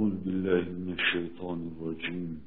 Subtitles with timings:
[0.00, 2.40] أعوذ بالله من الشيطان الرجيم.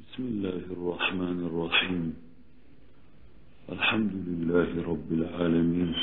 [0.00, 2.14] بسم الله الرحمن الرحيم.
[3.72, 5.94] الحمد لله رب العالمين.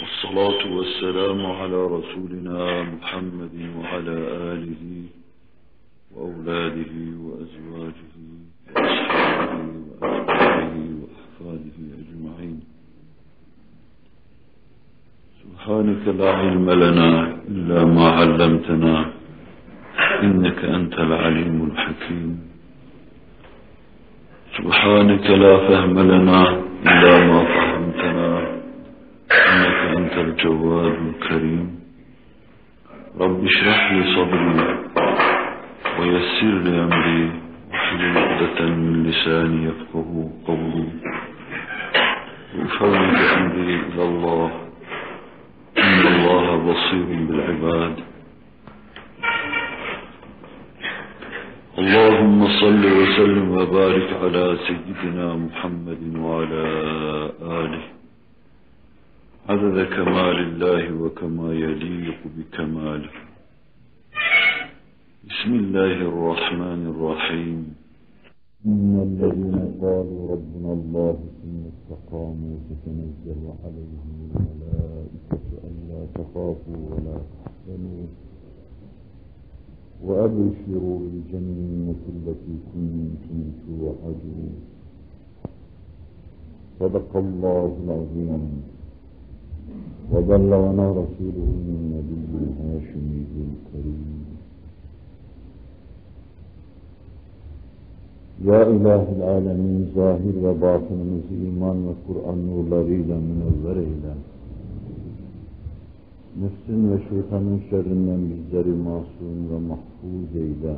[0.00, 4.16] والصلاة والسلام على رسولنا محمد وعلى
[4.52, 4.84] آله
[6.12, 8.14] وأولاده وأزواجه
[8.76, 11.78] وأصحابه وأتباعه وأحفاده
[15.62, 17.10] سبحانك لا علم لنا
[17.48, 18.94] إلا ما علمتنا.
[20.22, 22.30] إنك أنت العليم الحكيم.
[24.58, 26.42] سبحانك لا فهم لنا
[26.86, 28.28] إلا ما فهمتنا.
[29.52, 31.66] إنك أنت الجواد الكريم.
[33.20, 34.50] رب اشرح لي صدري
[35.98, 37.30] ويسر لي أمري.
[37.70, 40.88] واحلل عقدة من لساني يفقه قولي.
[42.58, 42.94] وأفوض
[43.38, 44.50] أمري إلى الله.
[45.92, 47.96] إن الله بصير بالعباد.
[51.78, 56.64] اللهم صل وسلم وبارك على سيدنا محمد وعلى
[57.60, 57.84] آله.
[59.48, 63.14] عدد كمال الله وكما يليق بكماله.
[65.28, 67.81] بسم الله الرحمن الرحيم.
[68.66, 78.06] إن الذين قالوا ربنا الله ثم استقاموا تتنزل عليهم الملائكة ألا تخافوا ولا تحزنوا.
[80.04, 84.52] وأبشروا بالجنة التي كنتم توعدون.
[86.80, 88.62] صدق الله العظيم.
[90.12, 94.21] وبلغنا رسوله النبي الهاشمي الكريم.
[98.40, 104.14] Ya İlahi Alemin zahir ve batınımızı iman ve Kur'an nurlarıyla münevver eyle.
[106.40, 110.76] Nefsin ve şeytanın şerrinden bizleri masum ve mahfuz eyle.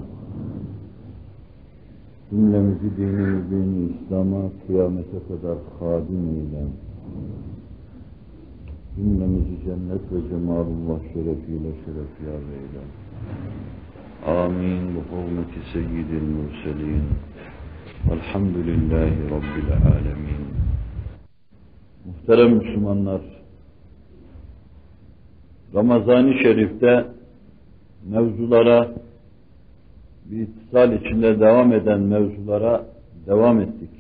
[2.31, 6.65] Cümlemizi dini mübin İslam'a kıyamete kadar hadim eyle.
[8.97, 13.04] Cümlemizi cennet ve cemalullah şerefiyle şerefyar eyle.
[14.27, 14.81] Amin.
[14.95, 17.03] Bu hurmeti seyyidil murselin.
[18.13, 20.45] Elhamdülillahi Rabbil alemin.
[22.05, 23.21] Muhterem Müslümanlar,
[25.75, 27.07] Ramazan-ı Şerif'te
[28.11, 28.91] mevzulara,
[30.25, 32.87] bir ittisal içinde devam eden mevzulara
[33.27, 33.91] devam ettik.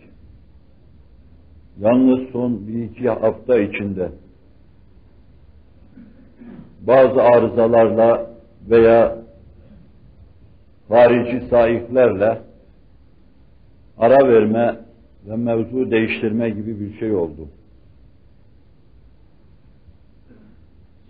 [1.81, 4.09] Yalnız son bir iki hafta içinde
[6.87, 8.31] bazı arızalarla
[8.71, 9.24] veya
[10.89, 12.39] harici saiklerle
[13.99, 14.77] ara verme
[15.29, 17.49] ve mevzu değiştirme gibi bir şey oldu.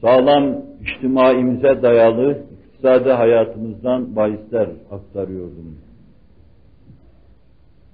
[0.00, 5.78] Sağlam içtimaimize dayalı iktisadi hayatımızdan bahisler aktarıyordum.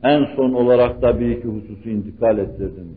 [0.02, 2.97] En son olarak da bir iki hususu intikal ettirdim.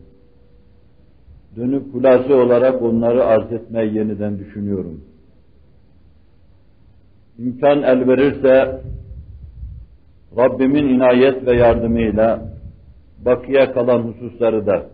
[1.56, 5.00] Dönüp hulası olarak onları arz etmeyi yeniden düşünüyorum.
[7.38, 8.80] İmkan el verirse
[10.36, 12.42] Rabbimin inayet ve yardımıyla
[13.24, 14.86] bakiye kalan hususları da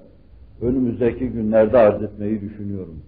[0.63, 3.03] önümüzdeki günlerde arz etmeyi düşünüyorum.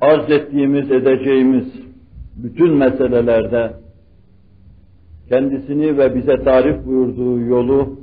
[0.00, 1.66] Arz ettiğimiz, edeceğimiz
[2.36, 3.72] bütün meselelerde
[5.28, 7.98] kendisini ve bize tarif buyurduğu yolu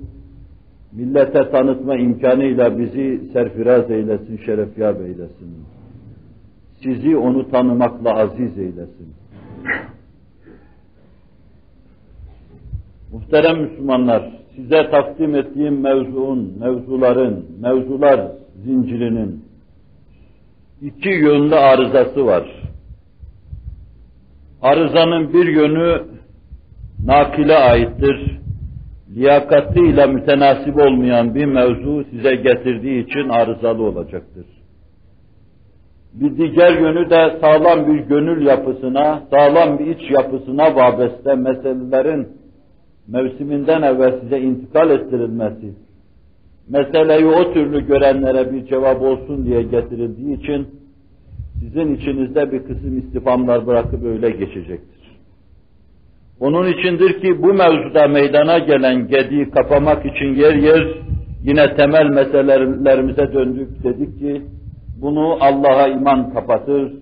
[0.91, 5.75] millete tanıtma imkanıyla bizi serfiraz eylesin, şerefyar eylesin.
[6.85, 9.13] Sizi onu tanımakla aziz eylesin.
[13.12, 18.31] Muhterem Müslümanlar, size takdim ettiğim mevzuun, mevzuların, mevzular
[18.63, 19.46] zincirinin
[20.81, 22.62] iki yönlü arızası var.
[24.62, 26.03] Arızanın bir yönü
[27.06, 28.40] nakile aittir.
[29.16, 34.46] Liyakatıyla mütenasip olmayan bir mevzu size getirdiği için arızalı olacaktır.
[36.22, 42.28] Bir diğer yönü de sağlam bir gönül yapısına, sağlam bir iç yapısına vabeste meselelerin
[43.08, 45.73] mevsiminden evvel size intikal ettirilmesi,
[46.70, 50.67] meseleyi o türlü görenlere bir cevap olsun diye getirildiği için,
[51.59, 54.96] sizin içinizde bir kısım istifamlar bırakıp öyle geçecektir.
[56.40, 60.88] Onun içindir ki bu mevzuda meydana gelen gediği kapamak için yer yer
[61.44, 63.84] yine temel meselelerimize döndük.
[63.84, 64.41] Dedik ki
[65.02, 66.94] bunu Allah'a iman kapatır,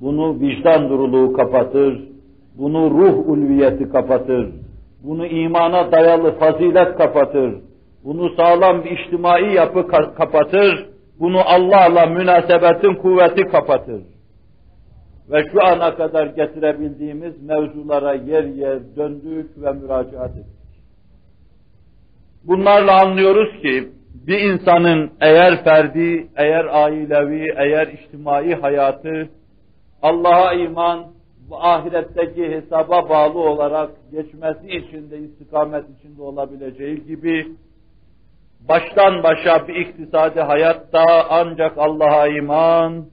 [0.00, 2.08] bunu vicdan duruluğu kapatır,
[2.58, 4.50] bunu ruh ulviyeti kapatır,
[5.04, 7.54] bunu imana dayalı fazilet kapatır,
[8.04, 10.88] bunu sağlam bir içtimai yapı kapatır,
[11.20, 14.02] Bunu Allah'la münasebetin kuvveti kapatır.
[15.30, 20.82] Ve şu ana kadar getirebildiğimiz mevzulara yer yer döndük ve müracaat ettik.
[22.44, 23.88] Bunlarla anlıyoruz ki
[24.26, 29.28] bir insanın eğer ferdi, eğer ailevi, eğer içtimai hayatı
[30.02, 31.06] Allah'a iman
[31.50, 37.46] ve ahiretteki hesaba bağlı olarak geçmesi için de istikamet içinde olabileceği gibi
[38.68, 43.06] baştan başa bir iktisadi hayatta ancak Allah'a iman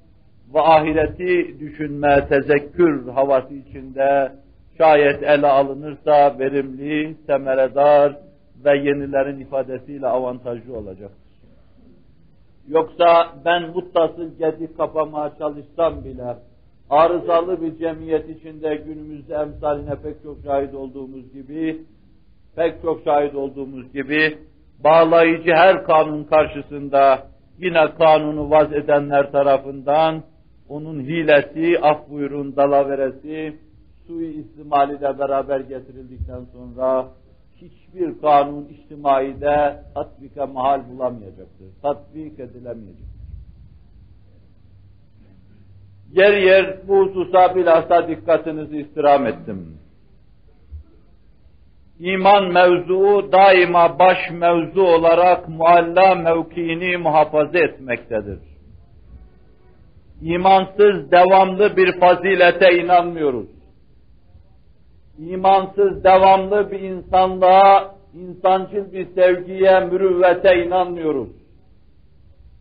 [0.53, 4.31] ve ahireti düşünme, tezekkür havası içinde
[4.77, 8.24] şayet ele alınırsa verimli, semeredar
[8.65, 11.25] ve yenilerin ifadesiyle avantajlı olacaktır.
[12.67, 16.35] Yoksa ben muttasıl gedik kapamaya çalışsam bile
[16.89, 21.81] arızalı bir cemiyet içinde günümüzde emsaline pek çok şahit olduğumuz gibi
[22.55, 24.37] pek çok şahit olduğumuz gibi
[24.83, 27.27] bağlayıcı her kanun karşısında
[27.59, 30.23] yine kanunu vaz edenler tarafından
[30.69, 33.55] onun hilesi, af buyurun dalaveresi,
[34.07, 37.07] sui istimali de beraber getirildikten sonra
[37.61, 41.67] hiçbir kanun içtimaide tatbike mahal bulamayacaktır.
[41.81, 43.15] Tatbik edilemeyecektir.
[46.11, 49.79] Yer yer bu hususa bilhassa dikkatinizi istirham ettim.
[51.99, 58.39] İman mevzuu daima baş mevzu olarak mualla mevkiini muhafaza etmektedir.
[60.21, 63.54] İmansız devamlı bir fazilete inanmıyoruz.
[65.19, 71.29] İmansız devamlı bir insanlığa, insancıl bir sevgiye, mürüvvete inanmıyoruz.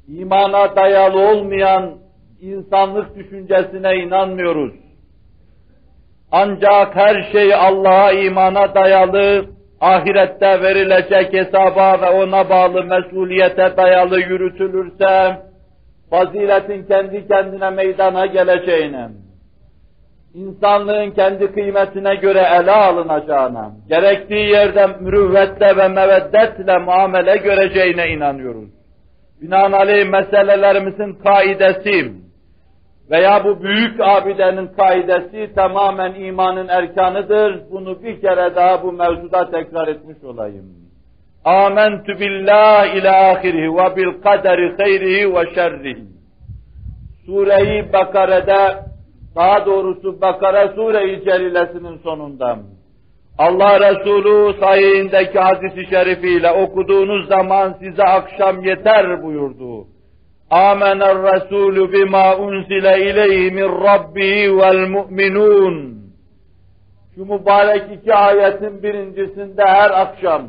[0.08, 1.94] İmana dayalı olmayan
[2.40, 4.72] insanlık düşüncesine inanmıyoruz.
[6.32, 9.44] Ancak her şey Allah'a imana dayalı,
[9.80, 15.36] ahirette verilecek hesaba ve ona bağlı mesuliyete dayalı yürütülürse,
[16.10, 19.08] faziletin kendi kendine meydana geleceğine,
[20.34, 28.70] insanlığın kendi kıymetine göre ele alınacağına, gerektiği yerde mürüvvetle ve meveddetle muamele göreceğine inanıyoruz.
[29.42, 32.12] Binaenaleyh meselelerimizin kaidesi
[33.10, 37.62] veya bu büyük abidenin kaidesi tamamen imanın erkanıdır.
[37.70, 40.64] Bunu bir kere daha bu mevzuda tekrar etmiş olayım.
[41.44, 46.04] Âmentü billah ila ahirihi ve bil kaderi hayrihi ve şerrihi.
[47.26, 48.93] Sure-i Bakare'de
[49.36, 52.58] daha doğrusu Bakara Sure-i Celilesinin sonunda
[53.38, 59.86] Allah Resulü sayindeki hadisi şerifiyle okuduğunuz zaman size akşam yeter buyurdu.
[60.50, 65.94] Amener Resulü bima unzile ileyhi min rabbihi vel mu'minun.
[67.14, 70.42] Şu mübarek iki ayetin birincisinde her akşam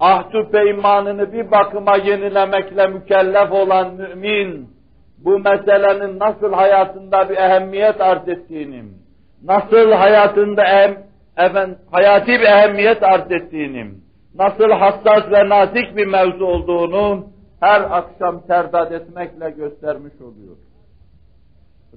[0.00, 4.70] ahdü peymanını bir bakıma yenilemekle mükellef olan mümin,
[5.26, 8.84] bu meselenin nasıl hayatında bir ehemmiyet arz ettiğini,
[9.44, 11.06] nasıl hayatında ehem,
[11.36, 13.90] efendim, hayati bir ehemmiyet arz ettiğini,
[14.34, 17.26] nasıl hassas ve nazik bir mevzu olduğunu
[17.60, 20.56] her akşam terdad etmekle göstermiş oluyor.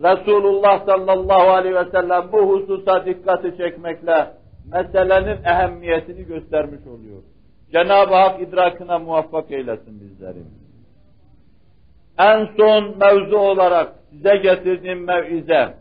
[0.03, 4.27] Resulullah sallallahu aleyhi ve sellem bu hususa dikkati çekmekle
[4.71, 7.21] meselenin ehemmiyetini göstermiş oluyor.
[7.71, 10.39] Cenab-ı Hak idrakına muvaffak eylesin bizleri.
[12.19, 15.74] En son mevzu olarak size getirdiğim mevize,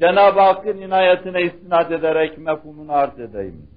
[0.00, 3.68] Cenab-ı Hakk'ın inayetine istinad ederek mefhumunu arz edeyim.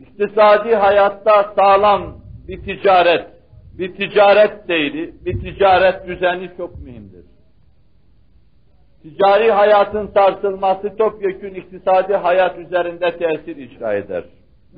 [0.00, 2.16] İktisadi hayatta sağlam
[2.48, 3.26] bir ticaret,
[3.78, 7.24] bir ticaret değil, bir ticaret düzeni çok mühimdir.
[9.02, 14.24] Ticari hayatın sarsılması topyekün iktisadi hayat üzerinde tesir icra eder.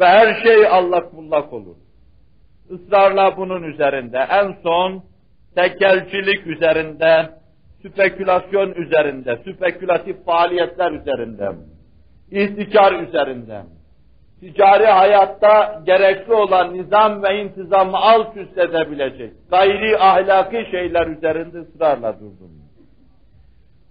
[0.00, 1.76] Ve her şey allak bullak olur.
[2.70, 5.02] Israrla bunun üzerinde, en son
[5.56, 7.30] tekelcilik üzerinde,
[7.86, 11.52] spekülasyon üzerinde, spekülatif faaliyetler üzerinde,
[12.30, 13.62] ihtikar üzerinde,
[14.40, 22.14] ticari hayatta gerekli olan nizam ve intizamı alt üst edebilecek gayri ahlaki şeyler üzerinde ısrarla
[22.14, 22.50] durdum.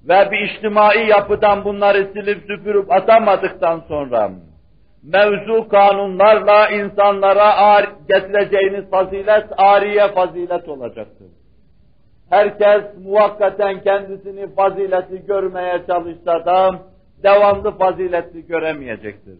[0.07, 4.31] Ve bir içtimai yapıdan bunları silip süpürüp atamadıktan sonra
[5.13, 11.27] mevzu kanunlarla insanlara getireceğiniz fazilet ariye fazilet olacaktır.
[12.29, 16.79] Herkes muvakkaten kendisini fazileti görmeye çalışsa da
[17.23, 19.35] devamlı fazileti göremeyecektir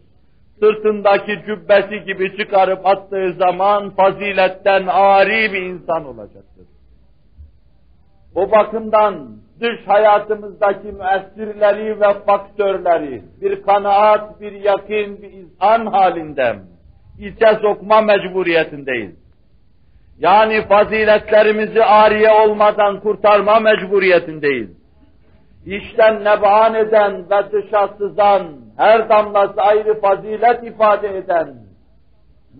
[0.59, 6.65] sırtındaki cübbesi gibi çıkarıp attığı zaman faziletten ari bir insan olacaktır.
[8.35, 16.55] O bakımdan dış hayatımızdaki müessirleri ve faktörleri bir kanaat, bir yakin, bir izan halinde
[17.19, 19.15] içe sokma mecburiyetindeyiz.
[20.19, 24.69] Yani faziletlerimizi ariye olmadan kurtarma mecburiyetindeyiz.
[25.65, 28.43] İşten neban eden ve dışa sızan,
[28.77, 31.55] her damlası ayrı fazilet ifade eden,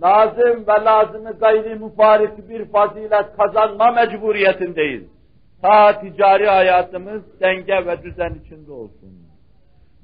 [0.02, 5.15] lazım ve lazımı gayri müfarik bir fazilet kazanma mecburiyetindeyiz.
[5.62, 9.26] Ta ticari hayatımız denge ve düzen içinde olsun.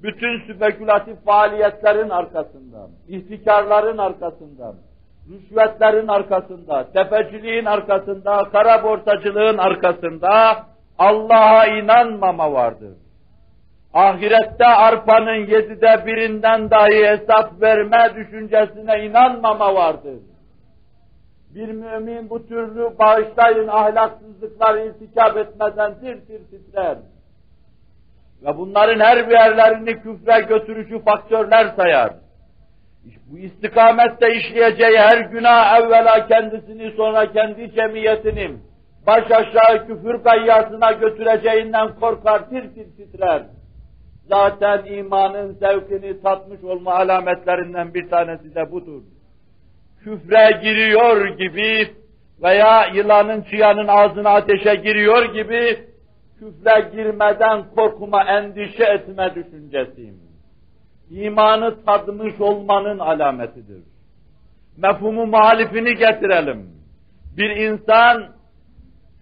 [0.03, 4.75] Bütün spekülatif faaliyetlerin arkasından, ihtikarların arkasından,
[5.29, 10.57] rüşvetlerin arkasında, tefeciliğin arkasında, kara borsacılığın arkasında
[10.97, 12.93] Allah'a inanmama vardır.
[13.93, 20.19] Ahirette arpanın yedide birinden dahi hesap verme düşüncesine inanmama vardır.
[21.55, 26.97] Bir mümin bu türlü bağışlayın ahlaksızlıklar irtikap etmeden tir tir titrer.
[28.45, 32.13] Ve bunların her birlerini küfre götürücü faktörler sayar.
[33.31, 38.51] Bu istikamette işleyeceği her günah evvela kendisini sonra kendi cemiyetini
[39.07, 43.43] baş aşağı küfür kayyasına götüreceğinden korkar, tir tir titrer.
[44.29, 49.01] Zaten imanın zevkini tatmış olma alametlerinden bir tanesi de budur.
[50.03, 51.95] Küfre giriyor gibi
[52.43, 55.91] veya yılanın çıyanın ağzına ateşe giriyor gibi
[56.39, 60.19] küfre girmeden korkuma, endişe etme düşüncesiyim.
[61.11, 63.83] İmanı tadmış olmanın alametidir.
[64.77, 66.69] Mefhumu muhalifini getirelim.
[67.37, 68.27] Bir insan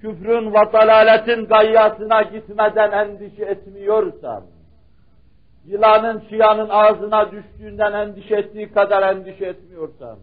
[0.01, 4.43] küfrün ve dalaletin gayyasına gitmeden endişe etmiyorsa,
[5.65, 10.17] yılanın çıyanın ağzına düştüğünden endişe ettiği kadar endişe etmiyorsa,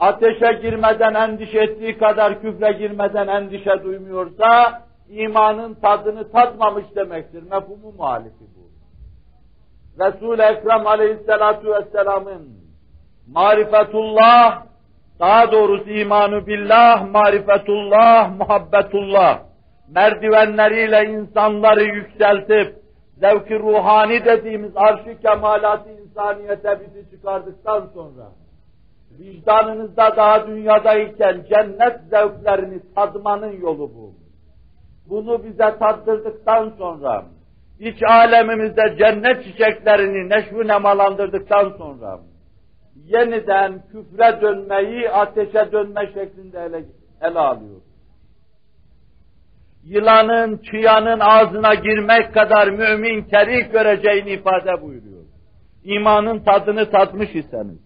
[0.00, 7.42] ateşe girmeden endişe ettiği kadar küfre girmeden endişe duymuyorsa, imanın tadını tatmamış demektir.
[7.42, 8.64] Mefhumu muhalifi bu.
[10.04, 12.48] Resul-i Ekrem aleyhissalatu vesselamın
[13.28, 14.62] marifetullah,
[15.20, 19.40] daha doğrusu imanu billah, marifetullah, muhabbetullah
[19.88, 22.76] merdivenleriyle insanları yükseltip
[23.20, 28.28] zevki ruhani dediğimiz arş-ı kemalat-ı insaniyete bizi çıkardıktan sonra
[29.18, 34.14] vicdanınızda daha dünyadayken cennet zevklerini tadmanın yolu bu.
[35.08, 37.24] Bunu bize tattırdıktan sonra
[37.78, 42.20] iç alemimizde cennet çiçeklerini neşvü nemalandırdıktan sonra
[42.96, 46.84] yeniden küfre dönmeyi ateşe dönme şeklinde ele,
[47.22, 47.80] ele alıyor.
[49.84, 55.24] Yılanın, çıyanın ağzına girmek kadar mümin kerik göreceğini ifade buyuruyor.
[55.84, 57.83] İmanın tadını tatmış iseniz.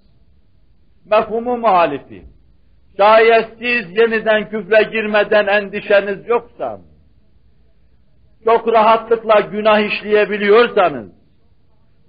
[1.10, 2.24] Mefhumu muhalifi.
[2.96, 6.80] Şayet siz yeniden küfre girmeden endişeniz yoksa,
[8.44, 11.08] çok rahatlıkla günah işleyebiliyorsanız,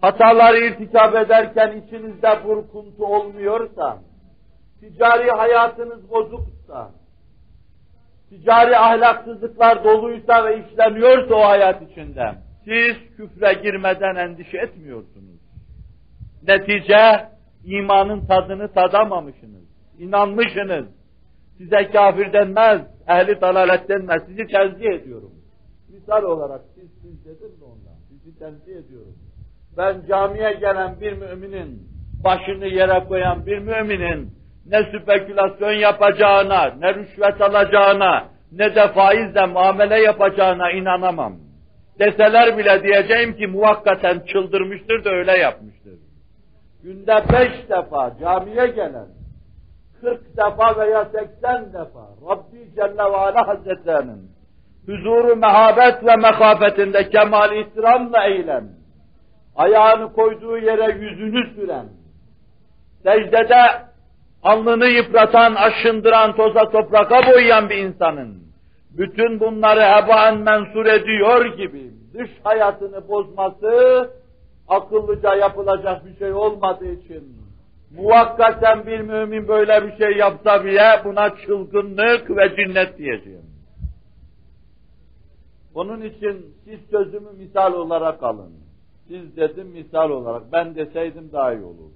[0.02, 3.98] hataları irtikap ederken içinizde burkuntu olmuyorsa,
[4.80, 6.92] ticari hayatınız bozuksa,
[8.30, 12.32] ticari ahlaksızlıklar doluysa ve işleniyorsa o hayat içinde,
[12.64, 15.40] siz küfre girmeden endişe etmiyorsunuz.
[16.48, 17.30] Netice,
[17.70, 19.64] imanın tadını tadamamışsınız,
[20.00, 20.86] inanmışsınız.
[21.58, 25.32] Size kafir denmez, ehli dalalet denmez, sizi tenzih ediyorum.
[25.90, 29.16] Misal olarak siz siz dedim de ondan, sizi tenzih ediyorum.
[29.78, 31.88] Ben camiye gelen bir müminin,
[32.24, 34.32] başını yere koyan bir müminin,
[34.66, 41.34] ne spekülasyon yapacağına, ne rüşvet alacağına, ne de faizle muamele yapacağına inanamam.
[42.00, 45.79] Deseler bile diyeceğim ki muvakkaten çıldırmıştır da öyle yapmıştır.
[46.84, 49.08] Günde beş defa camiye gelen,
[50.02, 54.32] kırk defa veya seksen defa Rabbi Celle ve Ala Hazretlerinin
[54.86, 58.70] huzuru mehabet ve mekafetinde kemal ihtiramla eylem,
[59.56, 61.86] ayağını koyduğu yere yüzünü süren,
[63.04, 63.62] secdede
[64.44, 68.44] alnını yıpratan, aşındıran, toza topraka boyayan bir insanın,
[68.98, 74.10] bütün bunları hebaen mensur ediyor gibi dış hayatını bozması,
[74.70, 77.38] akıllıca yapılacak bir şey olmadığı için,
[77.92, 83.50] muvakkaten bir mümin böyle bir şey yapsa bile buna çılgınlık ve cinnet diyeceğim.
[85.76, 88.54] Onun için siz sözümü misal olarak alın.
[89.08, 91.94] Siz dedim misal olarak, ben deseydim daha iyi olurdu.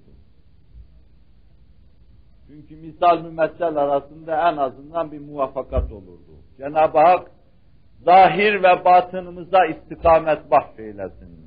[2.46, 6.32] Çünkü misal mümessel arasında en azından bir muvaffakat olurdu.
[6.58, 7.30] Cenab-ı Hak
[8.04, 11.43] zahir ve batınımıza istikamet bahşeylesin.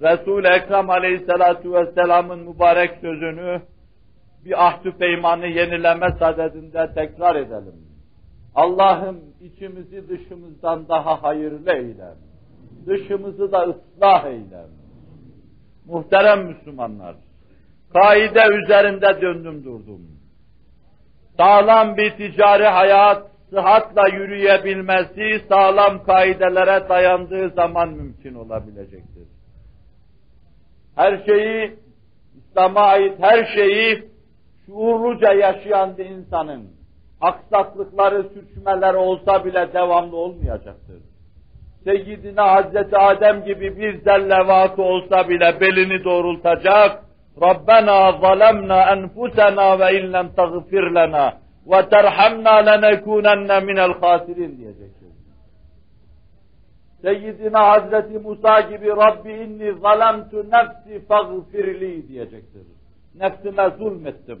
[0.00, 3.62] Resul-i Ekrem aleyhissalatu vesselamın mübarek sözünü
[4.44, 7.86] bir ahdü peymanı yenileme sadedinde tekrar edelim.
[8.54, 12.14] Allah'ım içimizi dışımızdan daha hayırlı eyle.
[12.86, 14.64] Dışımızı da ıslah eyle.
[15.86, 17.16] Muhterem Müslümanlar,
[17.92, 20.00] kaide üzerinde döndüm durdum.
[21.36, 29.35] sağlam bir ticari hayat, sıhhatla yürüyebilmesi, sağlam kaidelere dayandığı zaman mümkün olabilecektir.
[30.96, 31.74] Her şeyi,
[32.36, 34.04] İslam'a ait her şeyi
[34.66, 36.70] şuurluca yaşayan bir insanın
[37.20, 41.02] aksaklıkları, sürçmeleri olsa bile devamlı olmayacaktır.
[41.84, 47.04] Seyyidina Hazreti Adem gibi bir zellevası olsa bile belini doğrultacak,
[47.42, 51.34] Rabbena zalemna enfusena ve illem tagfir lena
[51.66, 54.95] ve terhamna lenekunenne minel hasirin diyecektir.
[57.02, 62.62] Seyyidina Hazreti Musa gibi Rabbi inni zalemtu nefsi fagfirli diyecektir.
[63.14, 64.38] Nefsime zulmettim.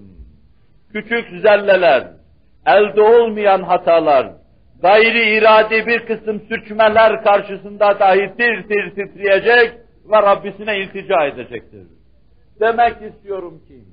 [0.92, 2.08] Küçük zelleler,
[2.66, 4.32] elde olmayan hatalar,
[4.82, 9.72] gayri iradi bir kısım sürçmeler karşısında dahi tir tir titreyecek
[10.10, 11.86] ve Rabbisine iltica edecektir.
[12.60, 13.84] Demek istiyorum ki,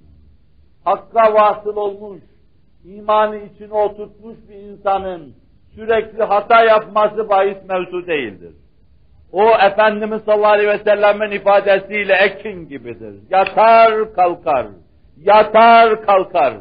[0.84, 2.22] Hakka vasıl olmuş,
[2.86, 5.36] imanı içine oturtmuş bir insanın
[5.76, 8.54] sürekli hata yapması bahis mevzu değildir.
[9.32, 13.16] O Efendimiz sallallahu aleyhi ve sellem'in ifadesiyle ekin gibidir.
[13.30, 14.68] Yatar kalkar,
[15.18, 16.54] yatar kalkar.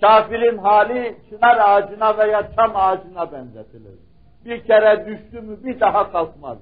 [0.00, 3.98] Kafirin hali çınar ağacına veya çam ağacına benzetilir.
[4.44, 6.58] Bir kere düştü mü bir daha kalkmaz.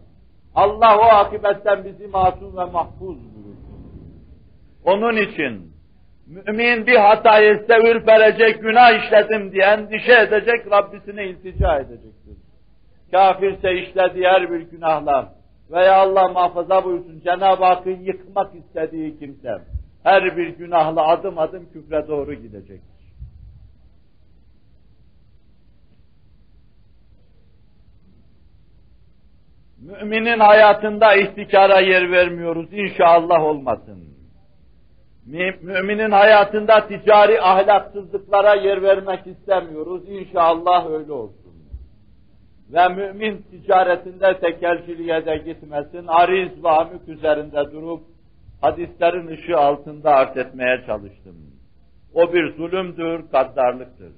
[0.55, 3.69] Allah o akibetten bizi masum ve mahfuz buyursun.
[4.85, 5.73] Onun için
[6.29, 12.37] mümin bir hatayı sevir verecek, günah işledim diye endişe edecek, Rabbisine iltica edecektir.
[13.11, 15.35] Kafirse işlediği her bir günahla
[15.71, 19.59] veya Allah muhafaza buyursun Cenab-ı Hakk'ın yıkmak istediği kimse
[20.03, 22.99] her bir günahla adım adım küfre doğru gidecektir.
[29.81, 32.73] Müminin hayatında ihtikara yer vermiyoruz.
[32.73, 34.08] İnşallah olmasın.
[35.63, 40.09] Müminin hayatında ticari ahlaksızlıklara yer vermek istemiyoruz.
[40.09, 41.55] İnşallah öyle olsun.
[42.73, 46.07] Ve mümin ticaretinde tekelciliğe de gitmesin.
[46.07, 48.03] Ariz ve amük üzerinde durup
[48.61, 51.37] hadislerin ışığı altında art etmeye çalıştım.
[52.15, 54.13] O bir zulümdür, gaddarlıktır.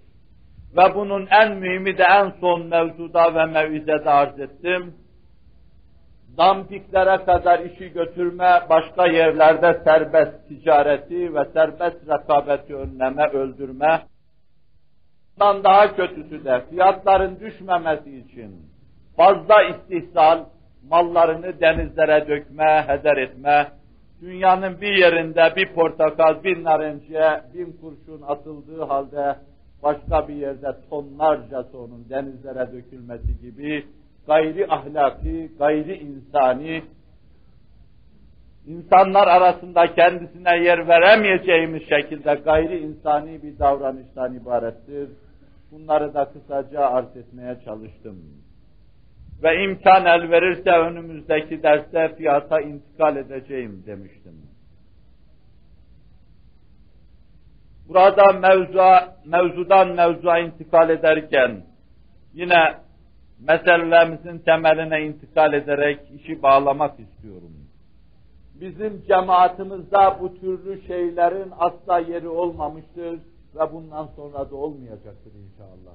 [0.76, 4.94] Ve bunun en mühimi de en son mevzuda ve mevizede arz ettim
[6.38, 14.02] dampiklere kadar işi götürme, başka yerlerde serbest ticareti ve serbest rekabeti önleme, öldürme,
[15.40, 18.70] bundan daha kötüsü de fiyatların düşmemesi için
[19.16, 20.44] fazla istihsal,
[20.88, 23.72] mallarını denizlere dökme, heder etme,
[24.20, 29.36] dünyanın bir yerinde bir portakal, bir narenciye bin kurşun atıldığı halde
[29.82, 33.84] başka bir yerde tonlarca onun denizlere dökülmesi gibi
[34.26, 36.82] gayri ahlaki, gayri insani,
[38.66, 45.10] insanlar arasında kendisine yer veremeyeceğimiz şekilde gayri insani bir davranıştan ibarettir.
[45.70, 48.16] Bunları da kısaca arz etmeye çalıştım.
[49.42, 54.34] Ve imkan el verirse önümüzdeki derste fiyata intikal edeceğim demiştim.
[57.88, 61.62] Burada mevzuya, mevzudan mevzuya intikal ederken
[62.34, 62.74] yine
[63.48, 67.52] meselelerimizin temeline intikal ederek işi bağlamak istiyorum.
[68.60, 73.18] Bizim cemaatimizde bu türlü şeylerin asla yeri olmamıştır
[73.54, 75.94] ve bundan sonra da olmayacaktır inşallah.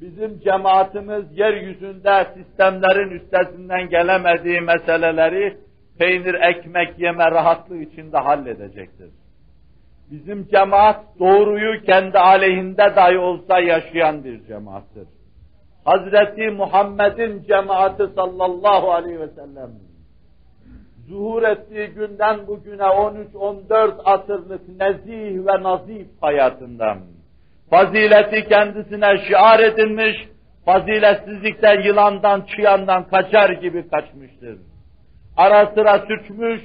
[0.00, 5.56] Bizim cemaatimiz yeryüzünde sistemlerin üstesinden gelemediği meseleleri
[5.98, 9.10] peynir ekmek yeme rahatlığı içinde halledecektir.
[10.10, 15.08] Bizim cemaat doğruyu kendi aleyhinde dahi olsa yaşayan bir cemaattır.
[15.84, 19.70] Hazreti Muhammed'in cemaati sallallahu aleyhi ve sellem
[21.08, 26.98] zuhur ettiği günden bugüne 13-14 asırlık nezih ve nazif hayatından
[27.70, 30.28] fazileti kendisine şiar edilmiş,
[30.64, 34.58] faziletsizlikten, yılandan, çıyandan kaçar gibi kaçmıştır.
[35.36, 36.60] Ara sıra sürçmüş,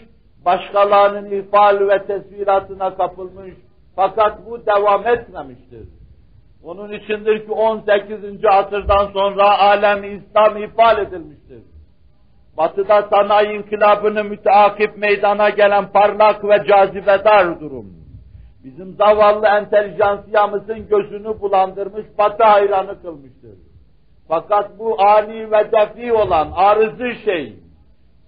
[0.45, 3.53] başkalarının ifal ve tesviratına kapılmış,
[3.95, 5.87] fakat bu devam etmemiştir.
[6.63, 8.45] Onun içindir ki 18.
[8.45, 11.63] asırdan sonra alem İslam ifade edilmiştir.
[12.57, 17.85] Batıda sanayi inkılabını müteakip meydana gelen parlak ve cazibedar durum.
[18.63, 23.57] Bizim zavallı entelijansiyamızın gözünü bulandırmış, batı hayranı kılmıştır.
[24.27, 27.53] Fakat bu ani ve defi olan arızı şey,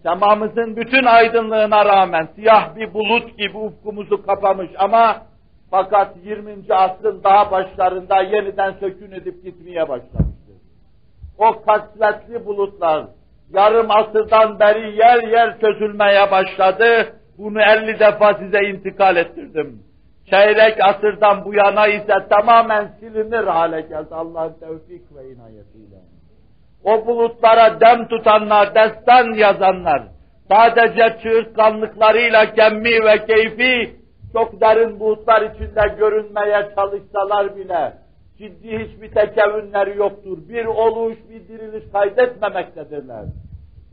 [0.03, 5.28] semamızın bütün aydınlığına rağmen siyah bir bulut gibi ufkumuzu kapamış ama
[5.71, 6.55] fakat 20.
[6.69, 10.55] asrın daha başlarında yeniden sökün edip gitmeye başlamıştır.
[11.37, 13.05] O kasvetli bulutlar
[13.53, 17.13] yarım asırdan beri yer yer çözülmeye başladı.
[17.37, 19.83] Bunu 50 defa size intikal ettirdim.
[20.29, 25.95] çeyrek asırdan bu yana ise tamamen silinir hale geldi Allah'ın tevfik ve inayetiyle.
[26.83, 30.03] O bulutlara dem tutanlar, destan yazanlar,
[30.51, 33.98] sadece çığırtkanlıklarıyla kemmi ve keyfi
[34.33, 37.93] çok derin bulutlar içinde görünmeye çalışsalar bile
[38.37, 40.37] ciddi hiçbir tekevünleri yoktur.
[40.49, 43.25] Bir oluş, bir diriliş kaydetmemektedirler.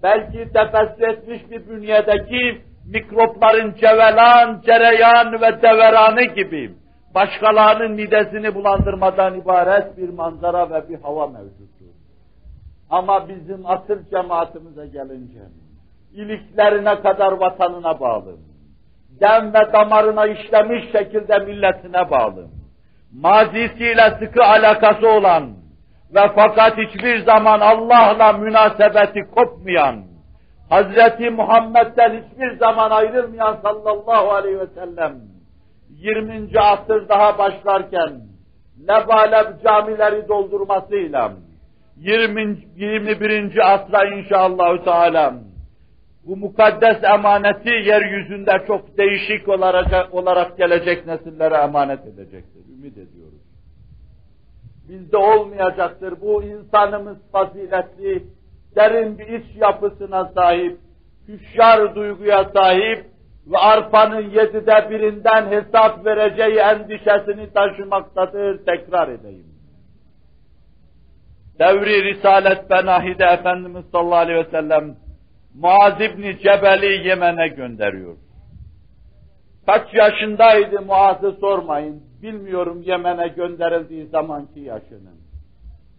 [0.03, 2.61] Belki tefessü etmiş bir bünyedeki
[2.93, 6.75] mikropların cevelan, cereyan ve deveranı gibi
[7.15, 11.87] başkalarının midesini bulandırmadan ibaret bir manzara ve bir hava mevcuttur.
[12.91, 15.43] Ama bizim asıl cemaatimize gelince,
[16.13, 18.37] iliklerine kadar vatanına bağlı,
[19.21, 22.47] dem ve damarına işlemiş şekilde milletine bağlı,
[23.13, 25.51] mazisiyle sıkı alakası olan
[26.15, 30.05] ve fakat hiçbir zaman Allah'la münasebeti kopmayan,
[30.71, 35.15] Hazreti Muhammed'den hiçbir zaman ayrılmayan sallallahu aleyhi ve sellem,
[35.91, 36.61] 20.
[36.61, 38.21] asır daha başlarken,
[38.89, 41.33] lebaleb camileri doldurmasıyla,
[41.97, 42.59] 20.
[42.77, 43.75] 21.
[43.75, 45.35] asra inşallah Teala,
[46.27, 52.63] bu mukaddes emaneti yeryüzünde çok değişik olarak, olarak gelecek nesillere emanet edecektir.
[52.79, 53.41] Ümit ediyoruz.
[54.89, 56.21] Bizde olmayacaktır.
[56.21, 58.25] Bu insanımız faziletli,
[58.77, 60.79] derin bir iç yapısına sahip,
[61.29, 63.07] hüşyar duyguya sahip
[63.47, 68.65] ve arpanın yedide birinden hesap vereceği endişesini taşımaktadır.
[68.65, 69.47] Tekrar edeyim.
[71.59, 74.97] Devri Risalet Benahide Efendimiz sallallahu aleyhi ve sellem
[75.61, 78.17] Muaz İbni Cebel'i Yemen'e gönderiyor.
[79.67, 82.03] Kaç yaşındaydı Muaz'ı sormayın.
[82.23, 85.11] Bilmiyorum Yemen'e gönderildiği zamanki yaşını.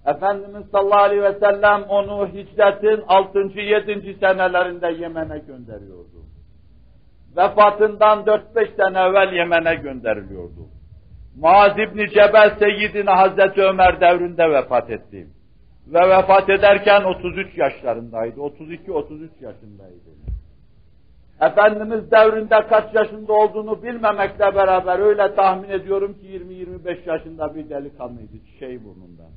[0.05, 3.39] Efendimiz sallallahu aleyhi ve sellem onu hicretin 6.
[3.39, 4.13] 7.
[4.19, 6.25] senelerinde Yemen'e gönderiyordu.
[7.37, 10.67] Vefatından 4-5 sene evvel Yemen'e gönderiliyordu.
[11.35, 15.27] Muaz İbni Cebel Seyyidine Hazreti Ömer devrinde vefat etti.
[15.93, 18.39] Ve vefat ederken 33 yaşlarındaydı.
[18.39, 20.17] 32-33 yaşındaydı.
[21.41, 28.33] Efendimiz devrinde kaç yaşında olduğunu bilmemekle beraber öyle tahmin ediyorum ki 20-25 yaşında bir delikanlıydı
[28.59, 29.31] şey burnundan.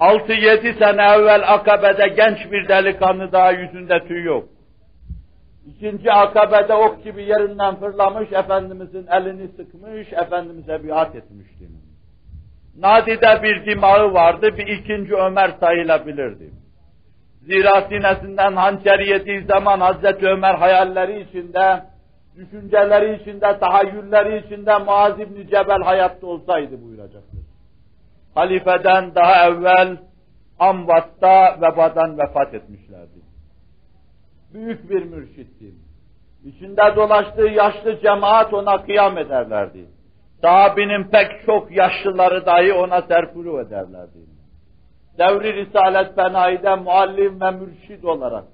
[0.00, 4.48] 6-7 sene evvel Akabe'de genç bir delikanlı daha yüzünde tüy yok.
[5.66, 11.68] İkinci Akabe'de ok gibi yerinden fırlamış, Efendimizin elini sıkmış, Efendimiz'e biat etmişti.
[12.78, 16.50] Nadide bir dimağı vardı, bir ikinci Ömer sayılabilirdi.
[17.42, 21.82] Zira sinesinden hançer yediği zaman Hazreti Ömer hayalleri içinde,
[22.36, 27.40] düşünceleri içinde, tahayyülleri içinde Muaz İbni Cebel hayatta olsaydı buyuracaktır.
[28.34, 29.96] Halifeden daha evvel
[30.58, 33.20] Amvat'ta vebadan vefat etmişlerdi.
[34.54, 35.74] Büyük bir mürşitti.
[36.44, 39.86] İçinde dolaştığı yaşlı cemaat ona kıyam ederlerdi.
[40.42, 44.18] Sahabinin pek çok yaşlıları dahi ona serpuru ederlerdi.
[45.18, 48.44] Devri Risalet Benai'de muallim ve mürşid olarak,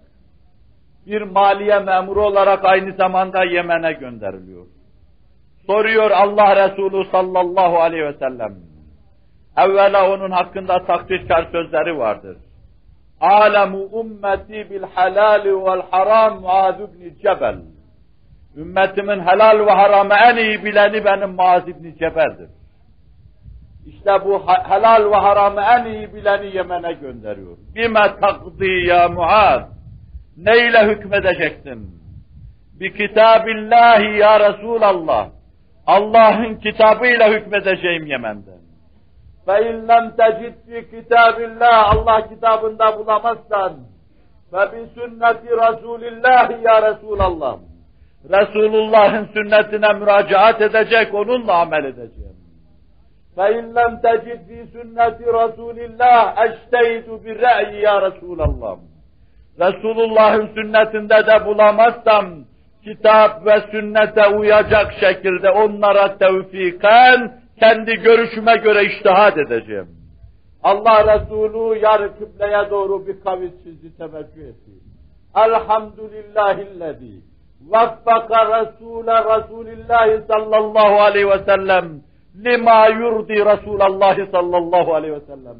[1.06, 4.66] bir maliye memuru olarak aynı zamanda Yemen'e gönderiliyor.
[5.66, 8.56] Soruyor Allah Resulü sallallahu aleyhi ve sellem.
[9.56, 12.36] Evvela onun hakkında takdirkar sözleri vardır.
[13.20, 17.56] Alemu ümmeti bil halali vel haram Muaz ibn Cebel.
[18.56, 22.48] Ümmetimin helal ve haramı en iyi bileni benim Muaz İbni Ceber'dir.
[23.86, 27.56] İşte bu helal ve haramı en iyi bileni Yemen'e gönderiyor.
[27.74, 29.62] Bime takdi ya Muaz.
[30.36, 32.02] Ne ile hükmedeceksin?
[32.80, 35.28] Bi kitabillahi ya Resulallah.
[35.86, 38.50] Allah'ın kitabıyla hükmedeceğim Yemen'de.
[39.48, 41.96] Ve illem tecid fi kitabillah.
[41.96, 43.72] Allah kitabında bulamazsan.
[44.52, 47.56] Ve bi sünneti Resulillah ya Resulallah.
[48.29, 52.37] Resulullah'ın sünnetine müracaat edecek, onunla amel edeceğim.
[53.37, 58.77] فَاِنْ لَمْ تَجِدْ فِي سُنَّةِ رَسُولِ اللّٰهِ اَجْتَيْدُ بِالرَّأْيِ ya Resulallah.
[59.59, 62.25] Resulullah'ın sünnetinde de bulamazsam,
[62.83, 69.87] kitap ve sünnete uyacak şekilde onlara tevfiken, kendi görüşüme göre iştihad edeceğim.
[70.63, 74.71] Allah Resulü yarı kıbleye doğru bir kavis çizdi, teveccüh etti.
[75.35, 77.21] Elhamdülillahillezî
[77.68, 82.00] vaffaka Resul'e Resulillahi sallallahu aleyhi ve sellem
[82.44, 85.56] lima yurdi Resulallah sallallahu aleyhi ve sellem.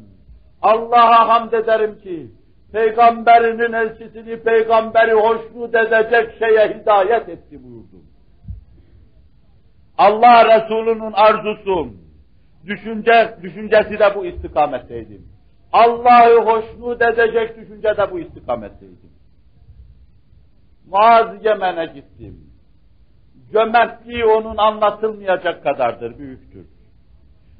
[0.61, 2.31] Allah'a hamd ederim ki
[2.73, 7.97] peygamberinin elçisini peygamberi hoşnut edecek şeye hidayet etti buyurdu.
[9.97, 11.87] Allah Resulü'nün arzusu,
[12.65, 15.21] düşünce, düşüncesi de bu istikametteydi.
[15.73, 19.12] Allah'ı hoşnut edecek düşünce de bu istikametteydi.
[20.87, 22.39] Muaz Yemen'e gittim.
[23.53, 26.65] Cömertliği onun anlatılmayacak kadardır, büyüktür.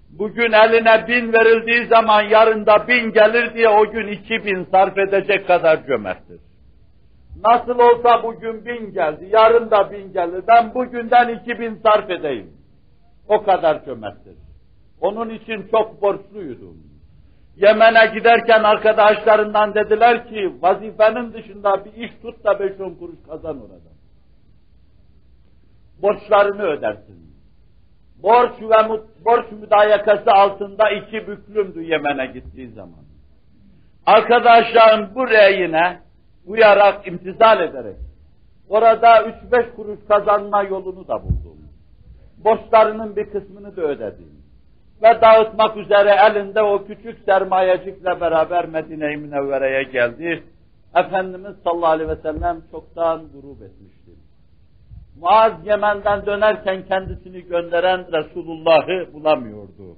[0.10, 4.98] Bugün eline bin verildiği zaman yarın da bin gelir diye o gün iki bin sarf
[4.98, 6.42] edecek kadar cömerttir.
[7.46, 10.44] Nasıl olsa bugün bin geldi, yarın da bin gelir.
[10.48, 12.52] Ben bugünden iki bin sarf edeyim.
[13.28, 14.36] O kadar cömerttir.
[15.02, 16.78] Onun için çok borçluydum.
[17.56, 23.62] Yemen'e giderken arkadaşlarından dediler ki vazifenin dışında bir iş tut da beş on kuruş kazan
[23.62, 23.94] orada.
[26.02, 27.34] Borçlarını ödersin.
[28.24, 28.90] Borç ve
[29.26, 33.04] borç müdayakası altında iki büklümdü Yemen'e gittiği zaman.
[34.06, 36.00] Arkadaşlarım buraya yine
[36.46, 37.96] uyarak, imtizal ederek
[38.70, 41.58] orada üç beş kuruş kazanma yolunu da buldum.
[42.38, 44.43] Borçlarının bir kısmını da ödedim.
[45.04, 50.44] Ve dağıtmak üzere elinde o küçük sermayecikle beraber Medine-i Münevvere'ye geldi.
[50.96, 54.12] Efendimiz sallallahu aleyhi ve sellem çoktan grup etmişti.
[55.20, 59.98] Muaz Yemen'den dönerken kendisini gönderen Resulullah'ı bulamıyordu.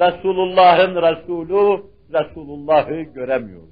[0.00, 1.82] Resulullah'ın Resulü
[2.12, 3.70] Resulullah'ı göremiyordu.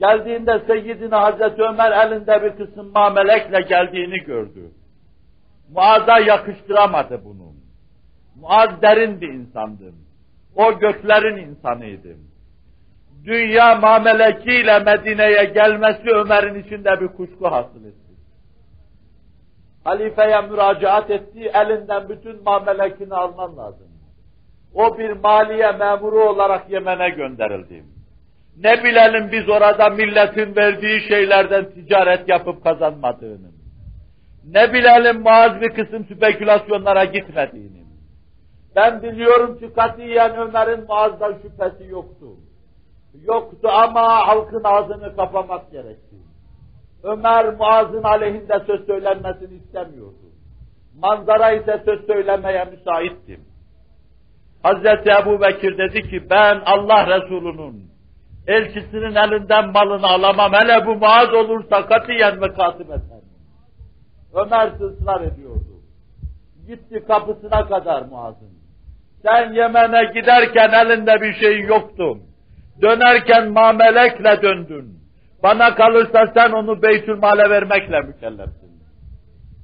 [0.00, 4.70] Geldiğinde Seyyidina Hazreti Ömer elinde bir kısım mamelekle geldiğini gördü.
[5.74, 7.53] Muaz'a yakıştıramadı bunu.
[8.40, 9.92] Muaz derin bir insandı.
[10.56, 12.16] O göklerin insanıydı.
[13.24, 18.14] Dünya mamelekiyle Medine'ye gelmesi Ömer'in içinde bir kuşku hasıl etti.
[19.84, 23.88] Halifeye müracaat etti, elinden bütün mamelekini alman lazım.
[24.74, 27.84] O bir maliye memuru olarak Yemen'e gönderildi.
[28.60, 33.50] Ne bilelim biz orada milletin verdiği şeylerden ticaret yapıp kazanmadığını.
[34.50, 37.83] Ne bilelim muaz bir kısım spekülasyonlara gitmediğini.
[38.76, 42.26] Ben biliyorum ki katiyen Ömer'in Muaz'dan şüphesi yoktu.
[43.24, 46.16] Yoktu ama halkın ağzını kapamak gerekti.
[47.02, 50.24] Ömer Muaz'ın aleyhinde söz söylenmesini istemiyordu.
[50.98, 53.40] Manzara ise söz söylemeye müsaittim.
[54.62, 57.90] Hazreti Ebu Bekir dedi ki ben Allah Resulü'nün
[58.46, 60.52] elçisinin elinden malını alamam.
[60.52, 63.00] Hele bu Muaz olursa katiyen ve katip eder.
[64.34, 65.80] Ömer ısrar ediyordu.
[66.66, 68.63] Gitti kapısına kadar Muaz'ın.
[69.24, 72.18] Sen Yemen'e giderken elinde bir şey yoktu.
[72.82, 74.98] Dönerken mamelekle döndün.
[75.42, 78.70] Bana kalırsa sen onu Beytülmal'e vermekle mükellefsin.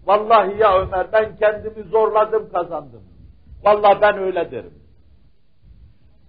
[0.07, 3.03] Vallahi ya Ömer ben kendimi zorladım kazandım.
[3.65, 4.75] Vallahi ben öyle derim.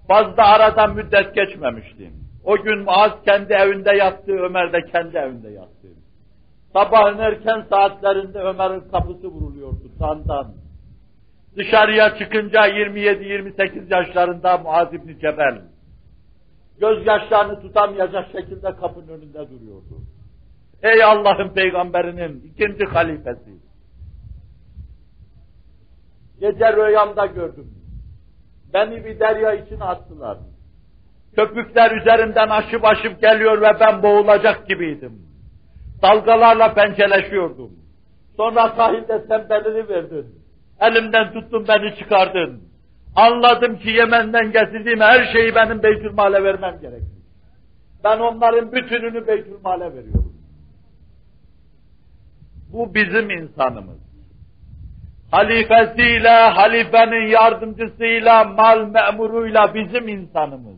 [0.08, 2.14] Fazla aradan müddet geçmemiştim.
[2.46, 5.88] O gün Muaz kendi evinde yattı, Ömer de kendi evinde yattı.
[6.74, 10.61] Sabahın erken saatlerinde Ömer'in kapısı vuruluyordu tandan.
[11.56, 15.62] Dışarıya çıkınca 27-28 yaşlarında Muaz İbni Cebel,
[16.80, 20.02] gözyaşlarını tutamayacak şekilde kapının önünde duruyordu.
[20.84, 23.52] Ey Allah'ın peygamberinin ikinci halifesi!
[26.40, 27.74] Gece rüyamda gördüm.
[28.74, 30.38] Beni bir derya içine attılar.
[31.36, 35.22] Köpükler üzerinden aşıp aşıp geliyor ve ben boğulacak gibiydim.
[36.02, 37.72] Dalgalarla pençeleşiyordum.
[38.38, 40.41] Sonra sahilde sen belini verdin.
[40.82, 42.64] Elimden tuttun beni çıkardın.
[43.16, 47.22] Anladım ki Yemen'den getirdiğim her şeyi benim Beytülmal'e vermem gerekir.
[48.04, 50.34] Ben onların bütününü Beytülmal'e veriyorum.
[52.74, 54.00] Bu bizim insanımız.
[55.32, 60.78] Halifesiyle, halifenin yardımcısıyla, mal memuruyla bizim insanımız.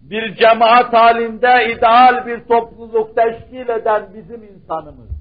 [0.00, 5.17] Bir cemaat halinde ideal bir topluluk teşkil eden bizim insanımız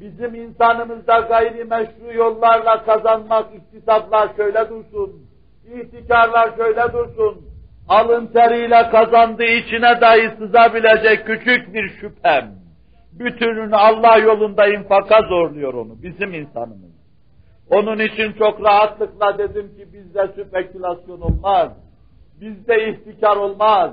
[0.00, 5.26] bizim insanımızda gayri meşru yollarla kazanmak, iktisatlar şöyle dursun,
[5.74, 7.44] ihtikarlar şöyle dursun,
[7.88, 12.54] alın teriyle kazandığı içine dahi sızabilecek küçük bir şüphem,
[13.12, 16.90] bütününü Allah yolunda infaka zorluyor onu, bizim insanımız.
[17.70, 21.72] Onun için çok rahatlıkla dedim ki bizde spekülasyon olmaz,
[22.40, 23.90] bizde ihtikar olmaz,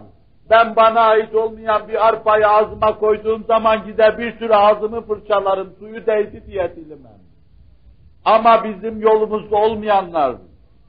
[0.49, 6.05] ben bana ait olmayan bir arpayı ağzıma koyduğum zaman gider bir sürü ağzımı fırçalarım, suyu
[6.05, 7.19] değdi diye dilimem.
[8.25, 10.35] Ama bizim yolumuzda olmayanlar,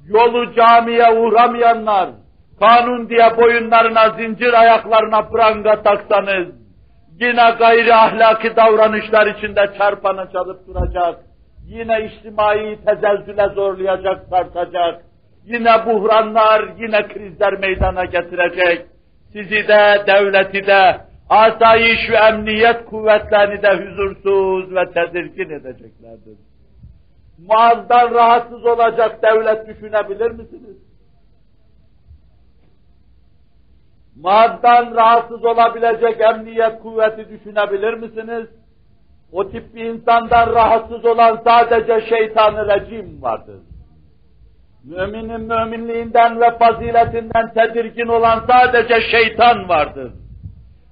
[0.07, 2.11] yolu camiye uğramayanlar,
[2.61, 6.49] kanun diye boyunlarına, zincir ayaklarına pranga taksanız,
[7.21, 11.21] yine gayri ahlaki davranışlar içinde çarpanı çalıp duracak,
[11.67, 15.03] yine içtimai tezelzüle zorlayacak, sarsacak,
[15.45, 18.87] yine buhranlar, yine krizler meydana getirecek,
[19.33, 26.39] sizi de, devleti de, asayiş ve emniyet kuvvetlerini de huzursuz ve tedirgin edeceklerdir.
[27.39, 30.77] Muaz'dan rahatsız olacak devlet düşünebilir misiniz?
[34.17, 38.49] Muaz'dan rahatsız olabilecek emniyet kuvveti düşünebilir misiniz?
[39.33, 43.61] O tip bir insandan rahatsız olan sadece şeytanı rejim vardır.
[44.85, 50.13] Müminin müminliğinden ve faziletinden tedirgin olan sadece şeytan vardır.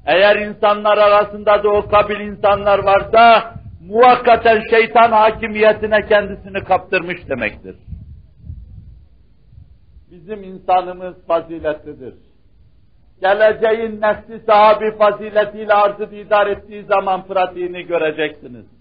[0.07, 3.55] Eğer insanlar arasında da o kabil insanlar varsa,
[3.89, 7.77] muvakkaten şeytan hakimiyetine kendisini kaptırmış demektir.
[10.11, 12.15] Bizim insanımız faziletlidir.
[13.21, 18.76] Geleceğin nesli sahabi faziletiyle arzı idare ettiği zaman pratiğini göreceksiniz.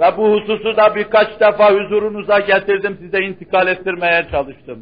[0.00, 4.78] Ve bu hususu da birkaç defa huzurunuza getirdim, size intikal ettirmeye çalıştım.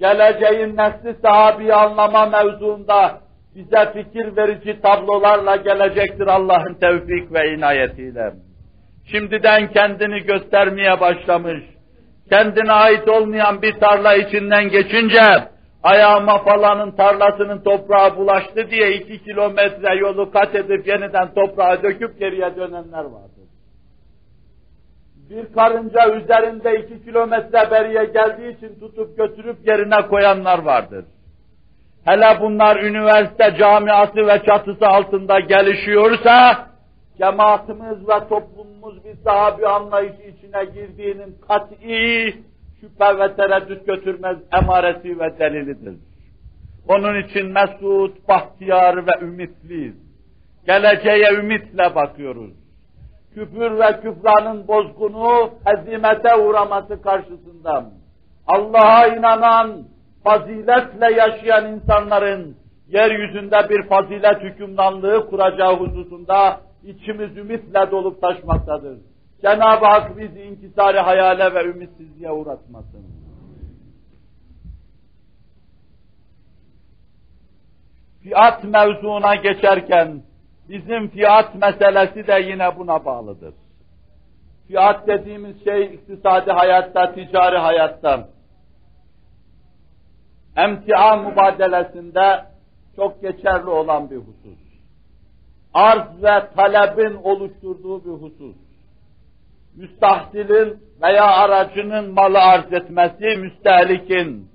[0.00, 3.20] Geleceğin nesli sahabi anlama mevzuunda
[3.54, 8.32] bize fikir verici tablolarla gelecektir Allah'ın tevfik ve inayetiyle.
[9.12, 11.62] Şimdiden kendini göstermeye başlamış,
[12.30, 15.22] kendine ait olmayan bir tarla içinden geçince,
[15.82, 22.56] ayağıma falanın tarlasının toprağa bulaştı diye iki kilometre yolu kat edip yeniden toprağa döküp geriye
[22.56, 23.49] dönenler vardır.
[25.30, 31.04] Bir karınca üzerinde iki kilometre beriye geldiği için tutup götürüp yerine koyanlar vardır.
[32.04, 36.66] Hele bunlar üniversite camiası ve çatısı altında gelişiyorsa,
[37.18, 42.34] cemaatimiz ve toplumumuz bir sahabi anlayışı içine girdiğinin kat'i
[42.80, 45.94] şüphe ve tereddüt götürmez emaresi ve delilidir.
[46.88, 49.94] Onun için mesut, bahtiyar ve ümitliyiz.
[50.66, 52.59] Geleceğe ümitle bakıyoruz.
[53.34, 57.90] Küfür ve küfranın bozgunu, hezimete uğraması karşısında
[58.46, 59.84] Allah'a inanan,
[60.24, 62.56] faziletle yaşayan insanların
[62.88, 68.98] yeryüzünde bir fazilet hükümranlığı kuracağı hususunda içimiz ümitle dolup taşmaktadır.
[69.42, 73.04] Cenab-ı Hak bizi inkisari hayale ve ümitsizliğe uğratmasın.
[78.22, 80.22] Fiyat mevzuuna geçerken
[80.70, 83.54] bizim fiyat meselesi de yine buna bağlıdır.
[84.66, 88.28] Fiyat dediğimiz şey iktisadi hayatta, ticari hayatta,
[90.56, 92.44] emtia mübadelesinde
[92.96, 94.58] çok geçerli olan bir husus.
[95.74, 98.56] Arz ve talebin oluşturduğu bir husus.
[99.76, 104.50] Müstahsilin veya aracının malı arz etmesi, müstehlikin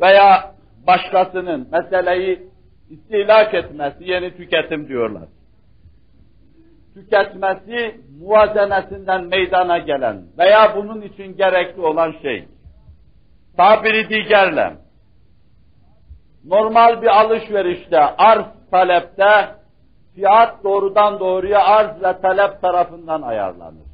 [0.00, 0.54] veya
[0.86, 2.48] başkasının meseleyi
[2.90, 5.28] istilak etmesi, yeni tüketim diyorlar.
[6.96, 12.48] Tüketmesi muvazenesinden meydana gelen veya bunun için gerekli olan şey.
[13.56, 14.76] Tabiri diğerle,
[16.44, 19.48] normal bir alışverişte, arz talepte,
[20.14, 23.86] fiyat doğrudan doğruya arz ve talep tarafından ayarlanır.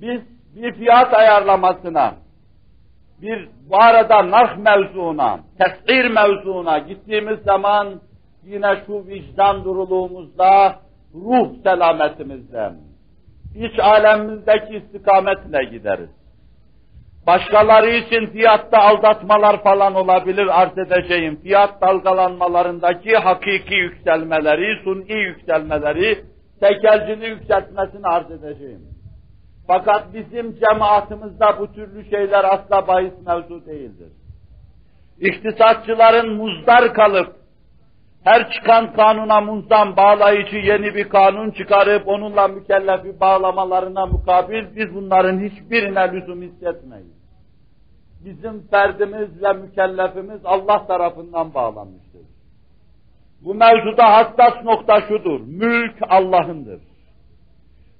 [0.00, 0.20] Biz
[0.56, 2.14] bir fiyat ayarlamasına,
[3.22, 8.00] bir bu arada narh mevzuuna, tesir mevzuuna gittiğimiz zaman
[8.44, 10.76] yine şu vicdan duruluğumuzda,
[11.14, 12.76] ruh selametimizden,
[13.54, 16.10] iç alemimizdeki istikametle gideriz.
[17.26, 21.40] Başkaları için fiyatta aldatmalar falan olabilir arz edeceğim.
[21.42, 26.24] Fiyat dalgalanmalarındaki hakiki yükselmeleri, suni yükselmeleri,
[26.60, 28.91] tekelcili yükseltmesini arz edeceğim.
[29.66, 34.12] Fakat bizim cemaatimizde bu türlü şeyler asla bahis mevzu değildir.
[35.20, 37.36] İktisatçıların muzdar kalıp,
[38.24, 45.40] her çıkan kanuna munzam bağlayıcı yeni bir kanun çıkarıp onunla mükellefi bağlamalarına mukabil biz bunların
[45.40, 47.22] hiçbirine lüzum hissetmeyiz.
[48.24, 52.22] Bizim ferdimiz ve mükellefimiz Allah tarafından bağlanmıştır.
[53.44, 56.80] Bu mevzuda hassas nokta şudur, mülk Allah'ındır.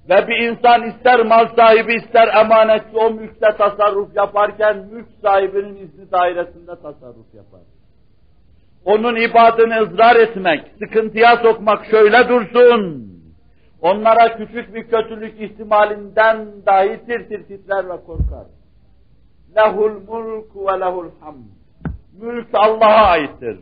[0.09, 6.11] Ve bir insan ister mal sahibi ister emanetli o mülkte tasarruf yaparken mülk sahibinin izni
[6.11, 7.61] dairesinde tasarruf yapar.
[8.85, 13.13] Onun ibadını ızrar etmek, sıkıntıya sokmak şöyle dursun.
[13.81, 18.45] Onlara küçük bir kötülük ihtimalinden dahi tir tir titrer ve korkar.
[19.55, 21.45] Lehul mulk ve lehul hamd.
[22.21, 23.59] Mülk Allah'a aittir.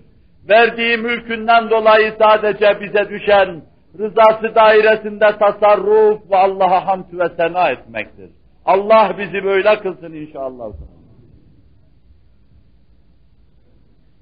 [0.49, 3.61] Verdiği mülkünden dolayı sadece bize düşen
[3.99, 8.29] rızası dairesinde tasarruf ve Allah'a hamd ve sena etmektir.
[8.65, 10.65] Allah bizi böyle kılsın inşallah.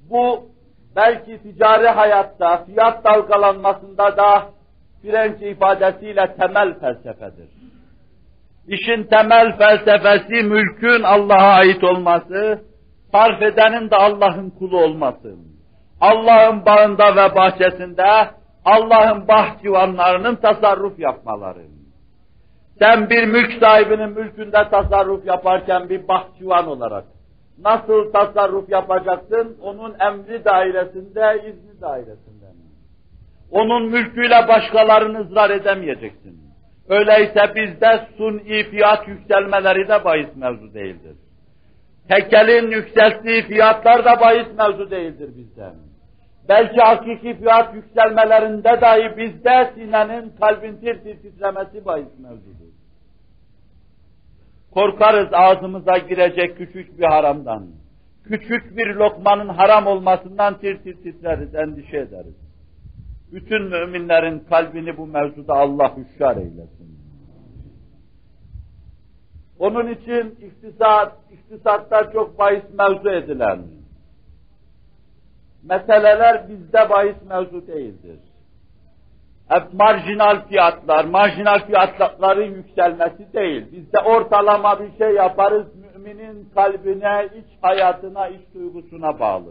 [0.09, 0.49] Bu
[0.95, 4.45] belki ticari hayatta, fiyat dalgalanmasında da
[5.01, 7.49] Frenç ifadesiyle temel felsefedir.
[8.67, 12.61] İşin temel felsefesi mülkün Allah'a ait olması,
[13.11, 15.35] sarf edenin de Allah'ın kulu olması.
[16.01, 18.29] Allah'ın bağında ve bahçesinde
[18.65, 21.61] Allah'ın bahçıvanlarının tasarruf yapmaları.
[22.79, 27.03] Sen bir mülk sahibinin mülkünde tasarruf yaparken bir bahçıvan olarak,
[27.63, 29.57] Nasıl tasarruf yapacaksın?
[29.61, 32.45] Onun emri dairesinde, izni dairesinde.
[33.51, 36.39] Onun mülküyle başkalarını ızrar edemeyeceksin.
[36.89, 41.15] Öyleyse bizde suni fiyat yükselmeleri de bahis mevzu değildir.
[42.09, 45.75] Tekelin yükselttiği fiyatlar da bahis mevzu değildir bizden.
[46.49, 52.69] Belki hakiki fiyat yükselmelerinde dahi bizde sinenin kalbin tir tir titremesi bahis mevzudur.
[54.71, 57.67] Korkarız ağzımıza girecek küçük bir haramdan.
[58.23, 62.35] Küçük bir lokmanın haram olmasından tir tir titreriz, endişe ederiz.
[63.31, 66.99] Bütün müminlerin kalbini bu mevzuda Allah hüşyar eylesin.
[69.59, 73.78] Onun için iktisat, iktisatta çok bahis mevzu edilen
[75.63, 78.19] meseleler bizde bahis mevzu değildir.
[79.49, 83.71] Hep marjinal fiyatlar, marjinal fiyatların yükselmesi değil.
[83.71, 89.49] Bizde ortalama bir şey yaparız, müminin kalbine, iç hayatına, iç duygusuna bağlı.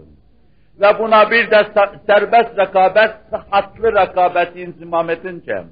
[0.80, 1.66] Ve buna bir de
[2.06, 5.64] serbest rekabet, sıhhatlı rekabet inzimam edince,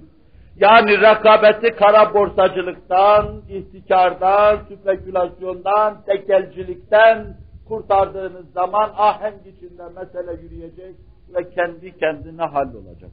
[0.56, 7.36] yani rekabeti kara borsacılıktan, ihtikardan, spekülasyondan, tekelcilikten
[7.68, 10.94] kurtardığınız zaman ahenk içinde mesele yürüyecek
[11.34, 13.10] ve kendi kendine hallolacak.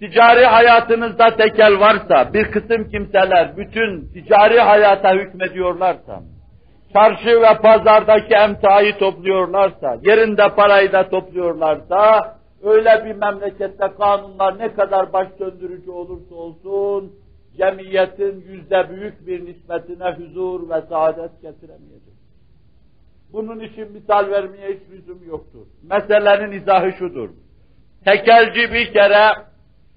[0.00, 6.22] Ticari hayatınızda tekel varsa, bir kısım kimseler bütün ticari hayata hükmediyorlarsa,
[6.92, 15.12] çarşı ve pazardaki emtiayı topluyorlarsa, yerinde parayı da topluyorlarsa, öyle bir memlekette kanunlar ne kadar
[15.12, 17.12] baş döndürücü olursa olsun,
[17.56, 22.15] cemiyetin yüzde büyük bir nispetine huzur ve saadet getiremeyecek.
[23.32, 25.66] Bunun için misal vermeye hiç lüzum yoktur.
[25.82, 27.30] Meselenin izahı şudur.
[28.04, 29.32] Tekelci bir kere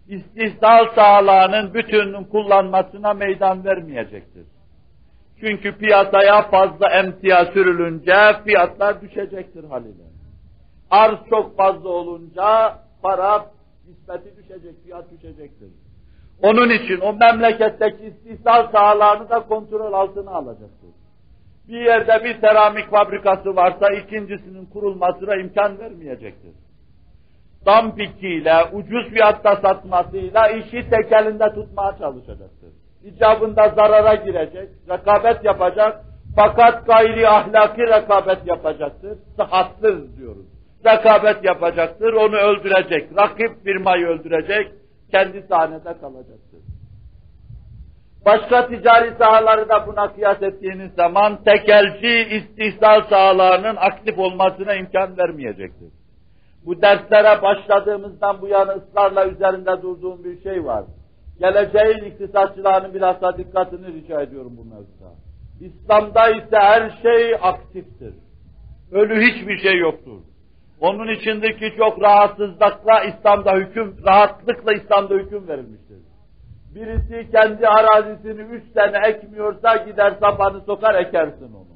[0.07, 4.45] istihsal sahalarının bütününün kullanmasına meydan vermeyecektir.
[5.39, 10.03] Çünkü piyasaya fazla emtia sürülünce fiyatlar düşecektir haliyle.
[10.91, 13.45] Arz çok fazla olunca para
[13.88, 15.69] nispeti düşecek, fiyat düşecektir.
[16.41, 20.89] Onun için o memleketteki istihsal sahalarını da kontrol altına alacaktır.
[21.70, 26.51] Bir yerde bir seramik fabrikası varsa ikincisinin kurulmasına imkan vermeyecektir.
[27.65, 32.70] Dampikiyle, ucuz fiyatta satmasıyla işi tek elinde tutmaya çalışacaktır.
[33.03, 36.05] İcabında zarara girecek, rekabet yapacak,
[36.36, 39.17] fakat gayri ahlaki rekabet yapacaktır.
[39.36, 40.45] Sıhhatsız diyoruz.
[40.86, 44.72] Rekabet yapacaktır, onu öldürecek, rakip firmayı öldürecek,
[45.11, 46.68] kendi sahnede kalacaktır.
[48.30, 55.89] Başka ticari sahaları da buna kıyas ettiğiniz zaman tekelci istihsal sahalarının aktif olmasına imkan vermeyecektir.
[56.65, 60.84] Bu derslere başladığımızdan bu yana ısrarla üzerinde durduğum bir şey var.
[61.39, 65.11] Geleceğin iktisatçılarının bilhassa dikkatini rica ediyorum bu mevzuda.
[65.61, 68.13] İslam'da ise her şey aktiftir.
[68.91, 70.21] Ölü hiçbir şey yoktur.
[70.80, 76.09] Onun içindir ki çok rahatsızlıkla İslam'da hüküm, rahatlıkla İslam'da hüküm verilmiştir.
[76.76, 81.70] Birisi kendi arazisini üç sene ekmiyorsa gider sapanı sokar ekersin onu.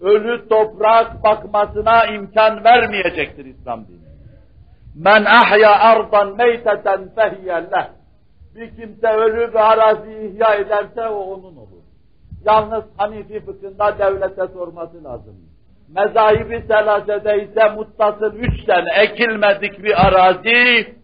[0.00, 4.06] Ölü toprak bakmasına imkan vermeyecektir İslam dini.
[4.94, 7.88] Men ahya ardan meyteten fehiyelleh.
[8.54, 11.82] Bir kimse ölü bir araziyi ihya ederse o onun olur.
[12.44, 15.36] Yalnız Hanifi fıkhında devlete sorması lazım.
[15.88, 20.94] Mezahibi selasede ise muttasıl üç sene ekilmedik bir arazi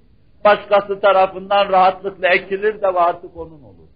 [0.45, 3.88] başkası tarafından rahatlıkla ekilir de artık onun olur.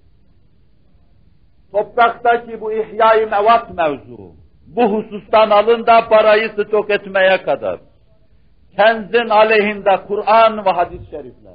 [1.73, 4.33] Topraktaki bu ihya-i mevat mevzu,
[4.67, 7.81] bu husustan alın da parayı stok etmeye kadar,
[8.77, 11.55] kenzin aleyhinde Kur'an ve hadis-i şerifler,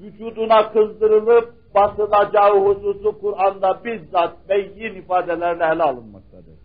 [0.00, 6.56] vücuduna kızdırılıp basılacağı hususu Kur'an'da bizzat beyin ifadelerle ele alınmaktadır.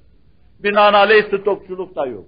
[0.63, 2.25] Binaenaleyh stokçuluk da yok.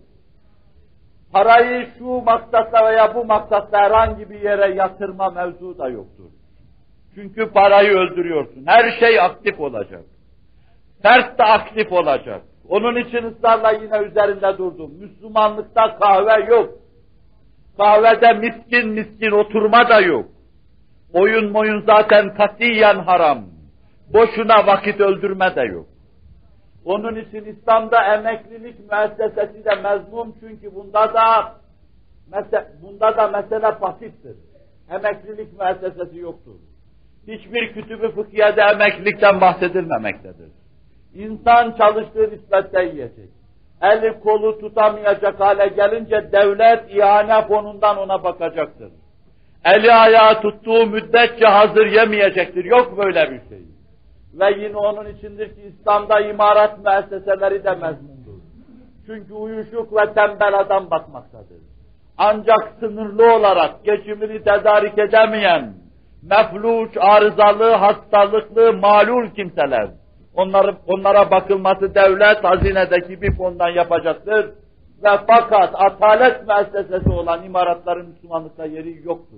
[1.33, 6.29] Parayı şu maksatla veya bu maksatla herhangi bir yere yatırma mevzu da yoktur.
[7.15, 8.63] Çünkü parayı öldürüyorsun.
[8.65, 10.03] Her şey aktif olacak.
[11.01, 12.41] Fert de aktif olacak.
[12.69, 14.91] Onun için ısrarla yine üzerinde durdum.
[14.99, 16.73] Müslümanlıkta kahve yok.
[17.77, 20.25] Kahvede miskin miskin oturma da yok.
[21.13, 23.45] Oyun moyun zaten katiyen haram.
[24.13, 25.85] Boşuna vakit öldürme de yok.
[26.85, 31.55] Onun için İslam'da emeklilik müessesesi de mezmum çünkü bunda da
[32.81, 34.35] bunda da mesele pasiftir.
[34.89, 36.55] Emeklilik müessesesi yoktur.
[37.27, 40.49] Hiçbir kütübü fıkhiyede emeklilikten bahsedilmemektedir.
[41.13, 43.29] İnsan çalıştığı nispette yiyecek.
[43.81, 48.91] Eli kolu tutamayacak hale gelince devlet ihane fonundan ona bakacaktır.
[49.65, 52.65] Eli ayağı tuttuğu müddetçe hazır yemeyecektir.
[52.65, 53.72] Yok böyle bir şey.
[54.33, 58.39] Ve yine onun içindir ki İslam'da imarat müesseseleri de mezmundur.
[59.05, 61.57] Çünkü uyuşuk ve tembel adam bakmaktadır.
[62.17, 65.73] Ancak sınırlı olarak geçimini tedarik edemeyen,
[66.23, 69.87] mefluç, arızalı, hastalıklı, malul kimseler,
[70.35, 74.45] onları, onlara bakılması devlet hazinedeki bir fondan yapacaktır.
[75.03, 79.37] Ve fakat atalet müessesesi olan imaratların Müslümanlıkta yeri yoktur.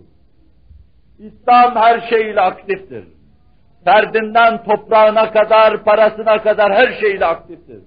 [1.19, 3.03] İslam her şeyiyle aktiftir.
[3.86, 7.79] Ferdinden toprağına kadar, parasına kadar her şeyle aktiftir.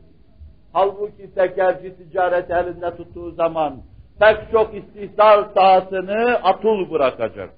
[0.73, 3.83] Halbuki tekerci ticaret elinde tuttuğu zaman
[4.21, 7.51] pek çok istihdar sahasını atul bırakacak.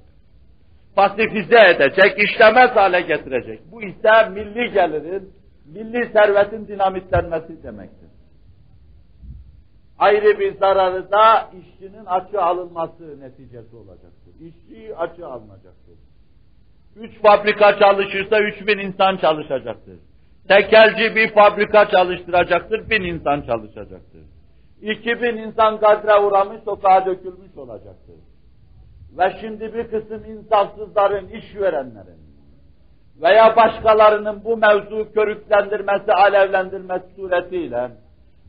[0.97, 3.61] Pasifize edecek, işlemez hale getirecek.
[3.73, 5.33] Bu ise milli gelirin,
[5.67, 8.11] milli servetin dinamitlenmesi demektir.
[9.99, 14.35] Ayrı bir zararı da işçinin açı alınması neticesi olacaktır.
[14.41, 16.10] İşçi açı alınacaktır.
[16.97, 19.99] Üç fabrika çalışırsa üç bin insan çalışacaktır.
[20.49, 24.21] Tekelci bir fabrika çalıştıracaktır, bin insan çalışacaktır.
[24.83, 28.15] İki bin insan gadre uğramış, sokağa dökülmüş olacaktır.
[29.19, 32.21] Ve şimdi bir kısım insafsızların, işverenlerin
[33.23, 37.91] veya başkalarının bu mevzu körüklendirmesi, alevlendirmesi suretiyle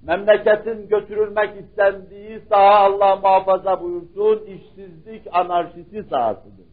[0.07, 6.70] memleketin götürülmek istendiği saha Allah muhafaza buyursun, işsizlik anarşisi sahasıdır.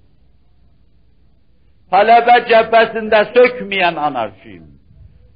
[1.90, 4.66] Talebe cephesinde sökmeyen anarşiyim.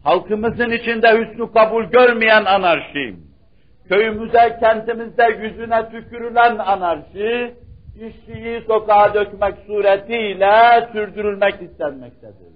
[0.04, 3.20] Halkımızın içinde hüsnü kabul görmeyen anarşiyim.
[3.88, 7.54] Köyümüze, kentimizde yüzüne tükürülen anarşi,
[7.94, 12.52] işçiyi sokağa dökmek suretiyle sürdürülmek istenmektedir.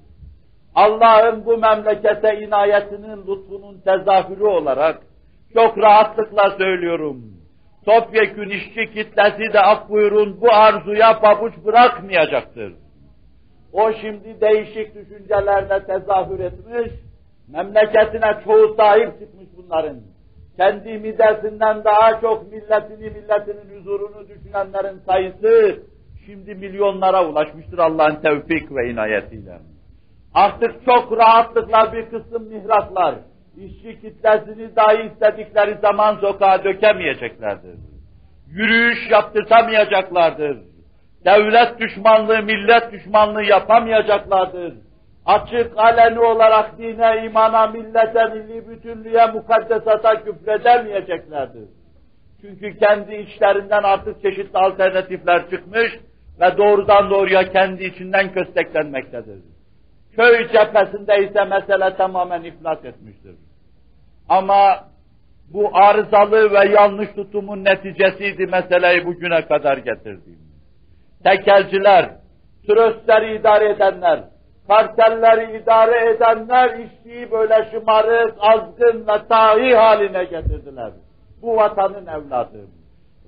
[0.75, 4.99] Allah'ın bu memlekete inayetinin, lütfunun tezahürü olarak
[5.55, 7.23] çok rahatlıkla söylüyorum.
[7.87, 9.89] Topyekün işçi kitlesi de af
[10.41, 12.86] bu arzuya pabuç bırakmayacaktır.
[13.73, 16.93] O şimdi değişik düşüncelerle tezahür etmiş,
[17.49, 19.97] memleketine çoğu sahip çıkmış bunların.
[20.57, 25.83] Kendi midesinden daha çok milletini, milletinin huzurunu düşünenlerin sayısı
[26.27, 29.59] şimdi milyonlara ulaşmıştır Allah'ın tevfik ve inayetiyle.
[30.35, 33.15] Artık çok rahatlıkla bir kısım mihraklar,
[33.57, 37.79] işçi kitlesini dahi istedikleri zaman sokağa dökemeyeceklerdir.
[38.49, 40.59] Yürüyüş yaptırtamayacaklardır.
[41.27, 44.75] Devlet düşmanlığı, millet düşmanlığı yapamayacaklardır.
[45.27, 51.69] Açık aleni olarak dine, imana, millete, milli bütünlüğe, mukaddesata küfredemeyeceklerdir.
[52.41, 55.93] Çünkü kendi içlerinden artık çeşitli alternatifler çıkmış
[56.41, 59.39] ve doğrudan doğruya kendi içinden kösteklenmektedir.
[60.17, 63.35] Köy cephesinde ise mesele tamamen iflas etmiştir.
[64.29, 64.85] Ama
[65.53, 70.46] bu arızalı ve yanlış tutumun neticesiydi meseleyi bugüne kadar getirdiğim.
[71.25, 72.11] Tekelciler,
[72.67, 74.21] tröstleri idare edenler,
[74.69, 80.91] kartelleri idare edenler işçiyi böyle şımarık, azgın ve tahi haline getirdiler.
[81.43, 82.59] Bu vatanın evladı.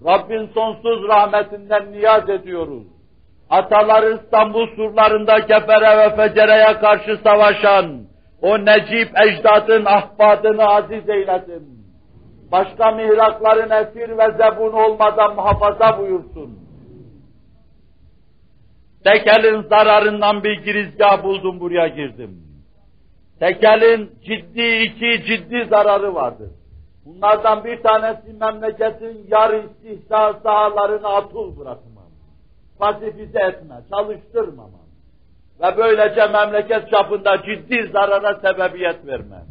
[0.07, 2.83] Rabbin sonsuz rahmetinden niyaz ediyoruz.
[3.51, 8.01] Ataları İstanbul surlarında kefere ve fecereye karşı savaşan,
[8.43, 11.79] o necip ecdadın ahbadını aziz eylesin.
[12.53, 16.68] Başka mihrakların esir ve zebun olmadan muhafaza buyursun.
[19.09, 22.43] Tekelin zararından bir girizgah buldum buraya girdim.
[23.41, 26.51] Tekelin ciddi iki ciddi zararı vardır.
[27.05, 32.05] Bunlardan bir tanesi memleketin yar istihdar sahalarını atul bırakmam.
[32.79, 34.89] Pasifize etme, çalıştırmamam
[35.61, 39.43] ve böylece memleket çapında ciddi zarara sebebiyet verme.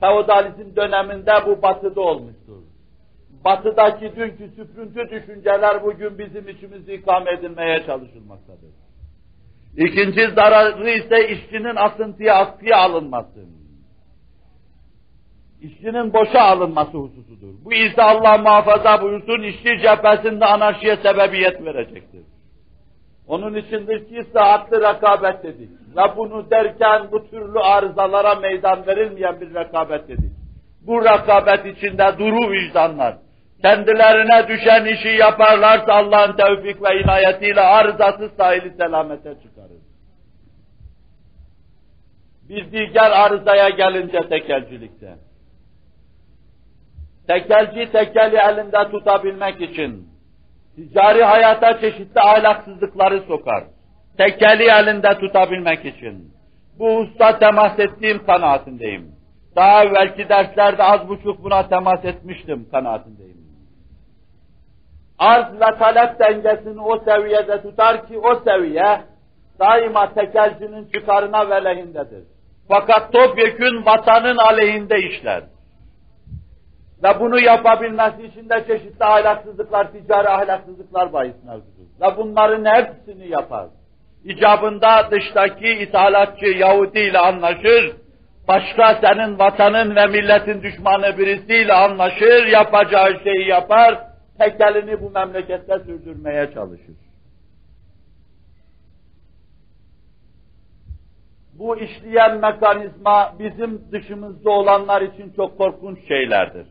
[0.00, 2.62] Feodalizm döneminde bu batıda olmuştur.
[3.44, 8.81] Batıdaki dünkü süprüntü düşünceler bugün bizim içimizde ikame edilmeye çalışılmaktadır.
[9.76, 13.40] İkinci zararı ise işçinin asıntıya askıya alınması.
[15.60, 17.54] İşçinin boşa alınması hususudur.
[17.64, 22.22] Bu ise Allah muhafaza buyursun işçi cephesinde anarşiye sebebiyet verecektir.
[23.26, 25.70] Onun içindir ki saatli rekabet dedik.
[25.96, 30.32] Ve bunu derken bu türlü arızalara meydan verilmeyen bir rekabet dedik.
[30.86, 33.14] Bu rekabet içinde duru vicdanlar,
[33.62, 39.51] kendilerine düşen işi yaparlarsa Allah'ın tevfik ve inayetiyle arızasız sahili selamete çıkarır.
[42.52, 45.14] Bir diğer arızaya gelince tekelcilikte.
[47.26, 50.08] Tekelci tekeli elinde tutabilmek için
[50.76, 53.64] ticari hayata çeşitli ahlaksızlıkları sokar.
[54.18, 56.32] Tekeli elinde tutabilmek için.
[56.78, 59.12] Bu usta temas ettiğim kanaatindeyim.
[59.56, 63.42] Daha evvelki derslerde az buçuk buna temas etmiştim kanaatindeyim.
[65.18, 69.00] Arz ve talep dengesini o seviyede tutar ki o seviye
[69.60, 72.31] daima tekelcinin çıkarına ve lehindedir.
[72.68, 75.42] Fakat topyekün vatanın aleyhinde işler.
[77.02, 81.86] Ve bunu yapabilmesi için de çeşitli ahlaksızlıklar, ticari ahlaksızlıklar bahis mevzudur.
[82.00, 83.66] Ve bunların hepsini yapar.
[84.24, 87.96] İcabında dıştaki ithalatçı Yahudi ile anlaşır,
[88.48, 93.98] başka senin vatanın ve milletin düşmanı birisiyle anlaşır, yapacağı şeyi yapar,
[94.38, 96.96] tekelini bu memlekette sürdürmeye çalışır.
[101.52, 106.66] Bu işleyen mekanizma bizim dışımızda olanlar için çok korkunç şeylerdir.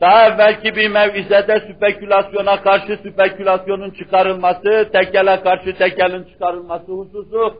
[0.00, 7.54] Daha evvelki bir mevizede spekülasyona karşı spekülasyonun çıkarılması, tekele karşı tekelin çıkarılması hususu,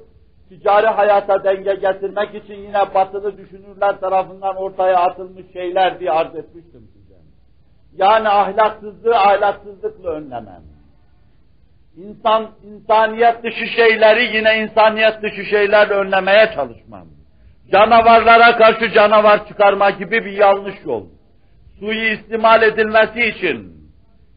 [0.49, 6.89] ticari hayata denge getirmek için yine batılı düşünürler tarafından ortaya atılmış şeyler diye arz etmiştim
[6.93, 7.15] size.
[7.97, 10.78] Yani ahlaksızlığı ahlaksızlıkla önlemem.
[11.99, 17.07] İnsan, insaniyet dışı şeyleri yine insaniyet dışı şeylerle önlemeye çalışmam.
[17.73, 21.05] Canavarlara karşı canavar çıkarma gibi bir yanlış yol
[21.79, 23.73] suyu istimal edilmesi için,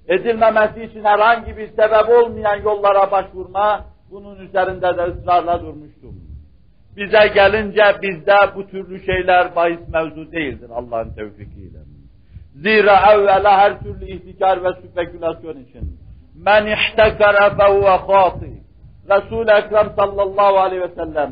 [0.08, 6.22] edilmemesi için herhangi bir sebep olmayan yollara başvurma, bunun üzerinde de ısrarla durmuştum.
[6.98, 11.80] Bize gelince bizde bu türlü şeyler bahis mevzu değildir Allah'ın tevfikiyle.
[12.56, 16.01] Zira evvela her türlü ihtikar ve spekülasyon için.
[16.46, 18.52] Men ihtekara fehuve khati.
[19.10, 21.32] Resul-i Ekrem sallallahu aleyhi ve sellem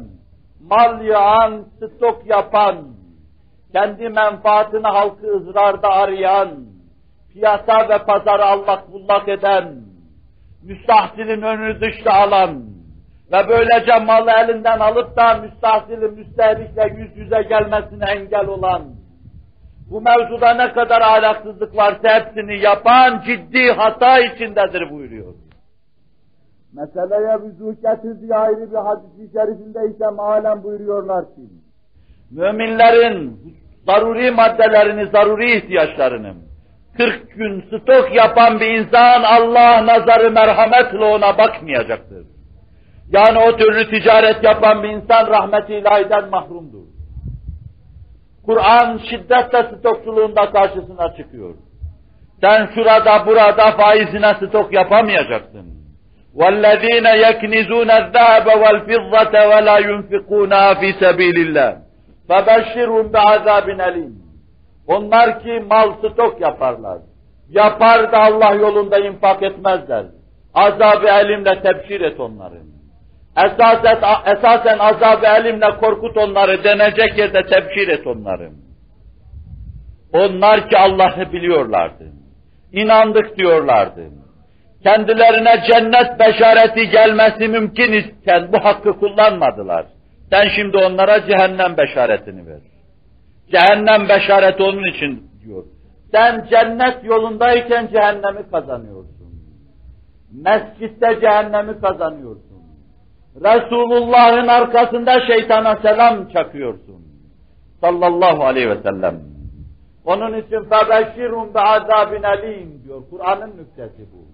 [0.62, 2.76] mal yağan, stok yapan,
[3.74, 6.50] kendi menfaatini halkı ızrarda arayan,
[7.34, 9.76] piyasa ve pazarı allak bullak eden,
[10.64, 12.64] müstahsilin önünü dışta alan
[13.32, 18.84] ve böylece malı elinden alıp da müstahsilin müstehlikle yüz yüze gelmesine engel olan,
[19.90, 25.34] bu mevzuda ne kadar ahlaksızlık varsa hepsini yapan ciddi hata içindedir buyuruyor.
[26.74, 31.42] Meseleye vüzuh getirdiği ayrı bir hadis-i şerifinde ise mealen buyuruyorlar ki,
[32.32, 33.40] müminlerin
[33.88, 36.34] zaruri maddelerini, zaruri ihtiyaçlarını
[36.98, 42.28] 40 gün stok yapan bir insan Allah nazarı merhametle ona bakmayacaktır.
[43.12, 46.99] Yani o türlü ticaret yapan bir insan rahmet ilahiden mahrumdur.
[48.49, 51.55] Kur'an şiddetle stokçuluğunda karşısına çıkıyor.
[52.41, 55.75] Sen şurada burada faizine stok yapamayacaksın.
[56.41, 61.73] وَالَّذ۪ينَ يَكْنِزُونَ الذَّهَبَ وَالْفِضَّةَ وَلَا يُنْفِقُونَهَا فِي سَب۪يلِ اللّٰهِ
[62.29, 64.13] فَبَشِّرْهُمْ بِعَذَابٍ اَلِيمٍ
[64.87, 66.99] Onlar ki mal stok yaparlar.
[67.49, 70.07] Yapar da Allah yolunda infak etmezler.
[70.55, 72.68] Azab-ı elimle tebşir et onları.
[73.46, 78.52] Esasen, esasen azab-ı elimle korkut onları, denecek yerde tebşir et onları.
[80.14, 82.04] Onlar ki Allah'ı biliyorlardı.
[82.72, 84.02] İnandık diyorlardı.
[84.84, 89.86] Kendilerine cennet beşareti gelmesi mümkün iken bu hakkı kullanmadılar.
[90.32, 92.62] Sen şimdi onlara cehennem beşaretini ver.
[93.52, 95.64] Cehennem beşareti onun için diyor.
[96.12, 99.20] Sen cennet yolundayken cehennemi kazanıyorsun.
[100.32, 102.49] Mescitte cehennemi kazanıyorsun.
[103.36, 107.02] Resulullah'ın arkasında şeytana selam çakıyorsun.
[107.82, 109.20] Sallallahu aleyhi ve sellem.
[110.06, 113.02] Onun için febeşirun bi azabin alim diyor.
[113.10, 114.28] Kur'an'ın nüktesi bu.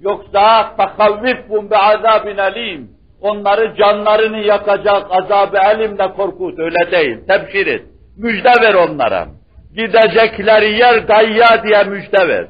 [0.00, 2.90] Yoksa takavvifun bi azabin alim.
[3.20, 6.58] Onları canlarını yakacak azabı elimle korkut.
[6.58, 7.18] Öyle değil.
[7.28, 7.82] Tebşir et.
[8.16, 9.26] Müjde ver onlara.
[9.74, 12.46] Gidecekleri yer gayya diye müjde ver.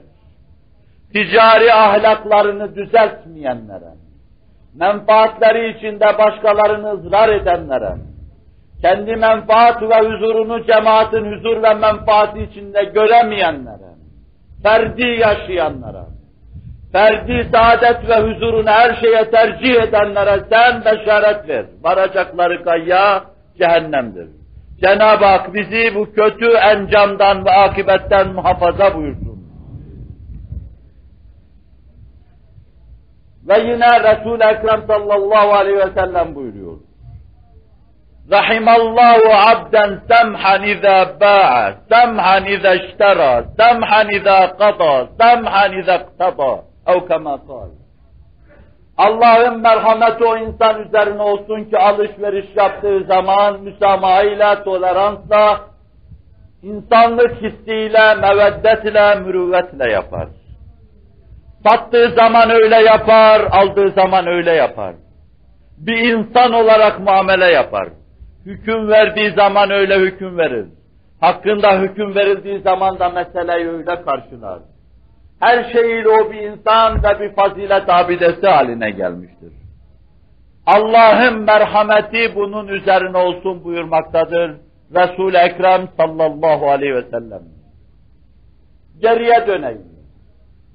[1.13, 3.93] Ticari ahlaklarını düzeltmeyenlere,
[4.81, 7.95] menfaatleri içinde başkalarını ızrar edenlere,
[8.83, 13.91] kendi menfaat ve huzurunu cemaatin huzur ve menfaati içinde göremeyenlere,
[14.63, 16.07] ferdi yaşayanlara,
[16.93, 21.65] ferdi saadet ve huzurunu her şeye tercih edenlere sen beşaret ver.
[21.83, 23.23] Varacakları gayya
[23.59, 24.29] cehennemdir.
[24.81, 29.28] Cenab-ı Hak bizi bu kötü encamdan ve akibetten muhafaza buyursun.
[33.49, 36.77] Ve yine Resul-i Ekrem sallallahu aleyhi ve sellem buyuruyor.
[38.31, 46.53] Rahimallahu abden semhan iza ba'a, semhan iza iştera, semhan iza qada, semhan iza iqtada.
[46.87, 47.71] Ev kema kal.
[48.99, 55.61] Allah'ın merhameti o insan üzerine olsun ki alışveriş yaptığı zaman müsamahayla, toleransla,
[56.63, 60.29] insanlık hissiyle, meveddetle, mürüvvetle yapar.
[61.67, 64.95] Sattığı zaman öyle yapar, aldığı zaman öyle yapar.
[65.79, 67.89] Bir insan olarak muamele yapar.
[68.47, 70.67] Hüküm verdiği zaman öyle hüküm verir.
[71.21, 74.59] Hakkında hüküm verildiği zaman da meseleyi öyle karşılar
[75.41, 79.53] her şeyiyle o bir insan ve bir fazilet abidesi haline gelmiştir.
[80.67, 84.57] Allah'ın merhameti bunun üzerine olsun buyurmaktadır.
[84.95, 87.43] Resul-i Ekrem sallallahu aleyhi ve sellem.
[89.01, 89.88] Geriye döneyim.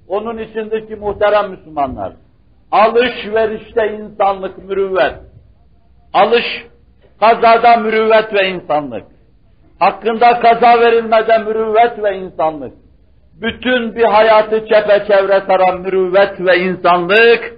[0.07, 2.13] Onun içindeki muhterem Müslümanlar,
[2.71, 5.15] alışverişte insanlık, mürüvvet,
[6.13, 6.45] alış,
[7.19, 9.05] kazada mürüvvet ve insanlık,
[9.79, 12.73] hakkında kaza verilmede mürüvvet ve insanlık,
[13.41, 17.53] bütün bir hayatı çepeçevre saran mürüvvet ve insanlık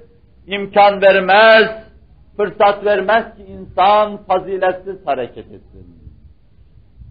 [0.48, 1.86] imkan vermez,
[2.38, 5.96] fırsat vermez ki insan faziletsiz hareket etsin.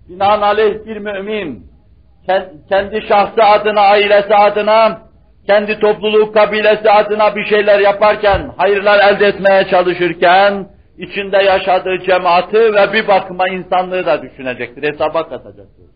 [0.08, 1.66] Binaenaleyh bir mümin,
[2.68, 5.03] kendi şahsı adına, ailesi adına,
[5.46, 10.68] kendi topluluğu, kabilesi adına bir şeyler yaparken, hayırlar elde etmeye çalışırken,
[10.98, 15.86] içinde yaşadığı cemaati ve bir bakıma insanlığı da düşünecektir, hesaba katacaktır.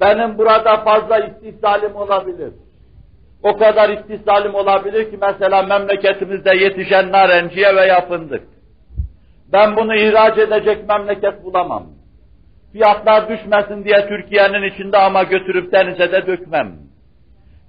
[0.00, 2.52] Benim burada fazla istihsalim olabilir.
[3.42, 8.42] O kadar istihsalim olabilir ki mesela memleketimizde yetişen narenciye ve yapındık.
[9.52, 11.86] Ben bunu ihraç edecek memleket bulamam.
[12.72, 16.87] Fiyatlar düşmesin diye Türkiye'nin içinde ama götürüp denize de dökmem.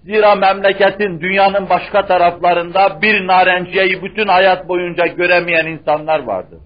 [0.04, 6.60] Zira memleketin, dünyanın başka taraflarında bir narenciyeyi bütün hayat boyunca göremeyen insanlar vardır.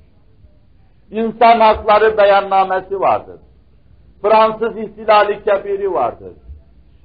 [1.11, 3.39] İnsan hakları beyannamesi vardır.
[4.21, 6.34] Fransız ihtilali kebiri vardır.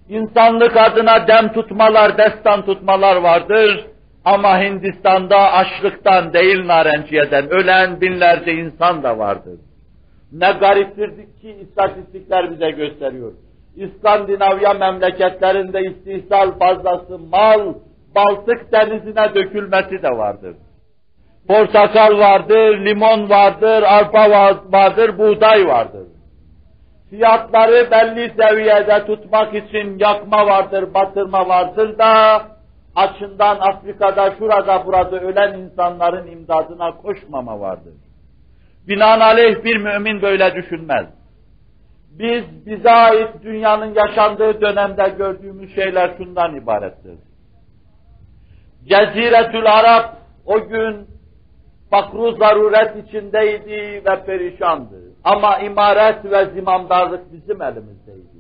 [0.09, 3.87] İnsanlık adına dem tutmalar, destan tutmalar vardır.
[4.25, 9.59] Ama Hindistan'da açlıktan değil narenciyeden ölen binlerce insan da vardır.
[10.33, 11.11] Ne gariptir
[11.41, 13.33] ki istatistikler bize gösteriyor.
[13.79, 17.75] İskandinavya memleketlerinde istihsal fazlası mal,
[18.15, 20.57] Baltık denizine dökülmesi de vardır.
[21.49, 24.31] Portakal vardır, limon vardır, arpa
[24.73, 26.07] vardır, buğday vardır.
[27.11, 32.43] Fiyatları belli seviyede tutmak için yakma vardır, batırma vardır da
[32.97, 37.93] açından Afrika'da, şurada, burada ölen insanların imdadına koşmama vardır.
[38.89, 41.07] Binaenaleyh bir mümin böyle düşünmez.
[42.19, 47.19] Biz, bize ait dünyanın yaşandığı dönemde gördüğümüz şeyler şundan ibarettir.
[48.85, 50.17] Ceziretül Arap
[50.47, 51.07] o gün
[51.91, 55.09] fakru zaruret içindeydi ve perişandı.
[55.25, 58.39] Ama imaret ve zimamdarlık bizim elimizdeydi.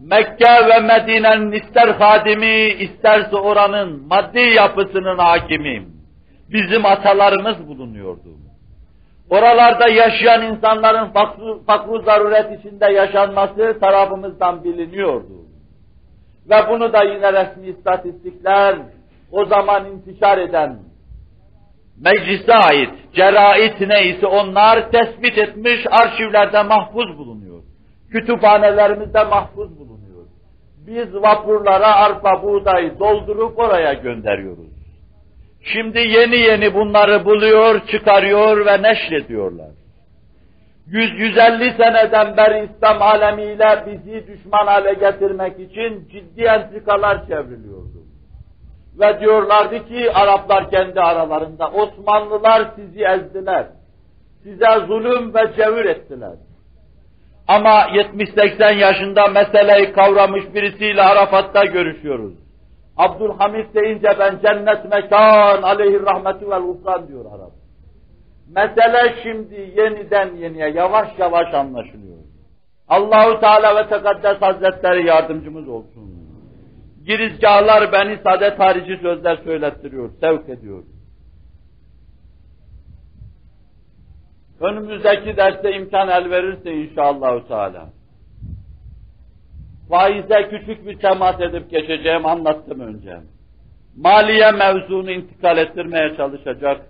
[0.00, 5.86] Mekke ve Medine'nin ister hadimi, isterse oranın maddi yapısının hakimi,
[6.52, 8.41] bizim atalarımız bulunuyordu.
[9.32, 15.46] Oralarda yaşayan insanların fakru, fakru zaruret içinde yaşanması tarafımızdan biliniyordu.
[16.50, 18.76] Ve bunu da yine resmi istatistikler,
[19.30, 20.78] o zaman intişar eden,
[22.00, 27.62] meclise ait cerait neyse onlar tespit etmiş arşivlerde mahfuz bulunuyor.
[28.10, 30.24] Kütüphanelerimizde mahfuz bulunuyor.
[30.86, 34.71] Biz vapurlara arpa buğday doldurup oraya gönderiyoruz.
[35.62, 39.70] Şimdi yeni yeni bunları buluyor, çıkarıyor ve neşrediyorlar.
[40.90, 48.02] 100-150 seneden beri İslam alemiyle bizi düşman hale getirmek için ciddi entrikalar çevriliyordu.
[49.00, 53.66] Ve diyorlardı ki Araplar kendi aralarında Osmanlılar sizi ezdiler.
[54.42, 56.34] Size zulüm ve cevir ettiler.
[57.48, 62.41] Ama 70-80 yaşında meseleyi kavramış birisiyle Arafat'ta görüşüyoruz.
[62.96, 67.52] Abdülhamid deyince ben cennet mekan aleyhir rahmeti vel ufran diyor Arap.
[68.48, 72.18] Mesele şimdi yeniden yeniye yavaş yavaş anlaşılıyor.
[72.88, 76.22] Allahu Teala ve Tekaddes Hazretleri yardımcımız olsun.
[77.06, 80.82] Girizgahlar beni sade harici sözler söylettiriyor, sevk ediyor.
[84.60, 87.90] Önümüzdeki derste imkan el verirse inşallah Teala.
[89.92, 93.18] Faize küçük bir temas edip geçeceğim anlattım önce.
[93.96, 96.80] Maliye mevzunu intikal ettirmeye çalışacak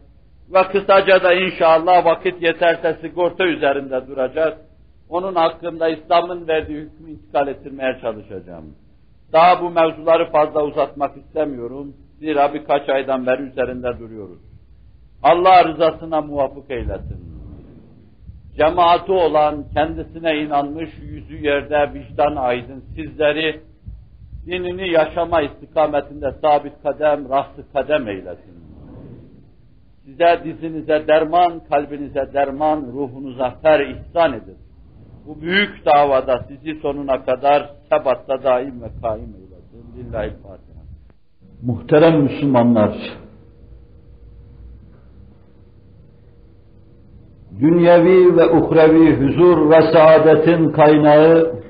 [0.55, 4.59] ve kısaca da inşallah vakit yeterse sigorta üzerinde duracak.
[5.09, 8.74] Onun hakkında İslam'ın verdiği hükmü intikal ettirmeye çalışacağım.
[9.32, 11.94] Daha bu mevzuları fazla uzatmak istemiyorum.
[12.18, 14.40] Zira birkaç aydan beri üzerinde duruyoruz.
[15.22, 17.32] Allah rızasına muvafık eylesin.
[18.57, 23.61] Cemaati olan, kendisine inanmış, yüzü yerde vicdan aydın sizleri
[24.46, 28.62] dinini yaşama istikametinde sabit kadem, rastı kadem eylesin.
[30.05, 34.57] Size dizinize derman, kalbinize derman, ruhunuza fer ihsan edin
[35.26, 39.84] bu büyük davada sizi sonuna kadar sebatta daim ve kaim eylesin.
[39.96, 40.82] Lillahi Fatiha.
[41.62, 42.96] Muhterem Müslümanlar,
[47.61, 51.62] dünyevi ve uhrevi huzur ve saadetin kaynağı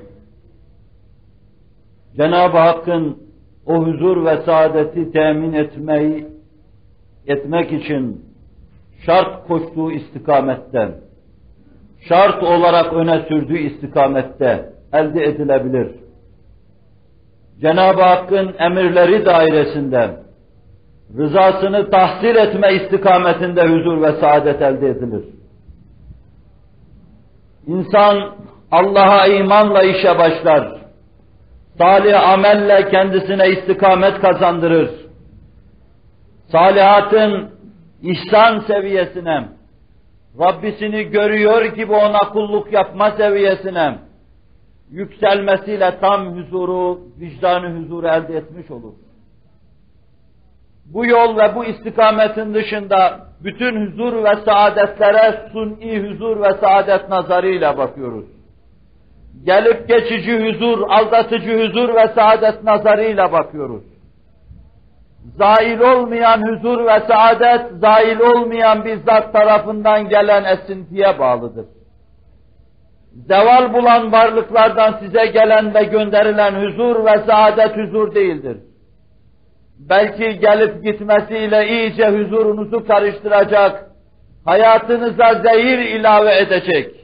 [2.17, 3.17] Cenab-ı Hakk'ın
[3.65, 6.27] o huzur ve saadeti temin etmeyi
[7.27, 8.25] etmek için
[9.05, 10.91] şart koştuğu istikametten
[12.09, 15.91] şart olarak öne sürdüğü istikamette elde edilebilir.
[17.61, 20.09] Cenab-ı Hakk'ın emirleri dairesinde
[21.17, 25.23] rızasını tahsil etme istikametinde huzur ve saadet elde edilir.
[27.67, 28.35] İnsan
[28.71, 30.81] Allah'a imanla işe başlar.
[31.77, 34.89] Salih amelle kendisine istikamet kazandırır.
[36.51, 37.49] Salihatın
[38.01, 39.47] ihsan seviyesine,
[40.39, 43.95] Rabbisini görüyor gibi ona kulluk yapma seviyesine
[44.91, 48.93] yükselmesiyle tam huzuru, vicdanı huzuru elde etmiş olur.
[50.93, 57.77] Bu yol ve bu istikametin dışında bütün huzur ve saadetlere suni huzur ve saadet nazarıyla
[57.77, 58.25] bakıyoruz.
[59.45, 63.83] Gelip geçici huzur, aldatıcı huzur ve saadet nazarıyla bakıyoruz.
[65.37, 71.65] Zail olmayan huzur ve saadet, zail olmayan bir zat tarafından gelen esintiye bağlıdır.
[73.27, 78.57] Zeval bulan varlıklardan size gelen ve gönderilen huzur ve saadet huzur değildir
[79.89, 83.91] belki gelip gitmesiyle iyice huzurunuzu karıştıracak,
[84.45, 86.95] hayatınıza zehir ilave edecek,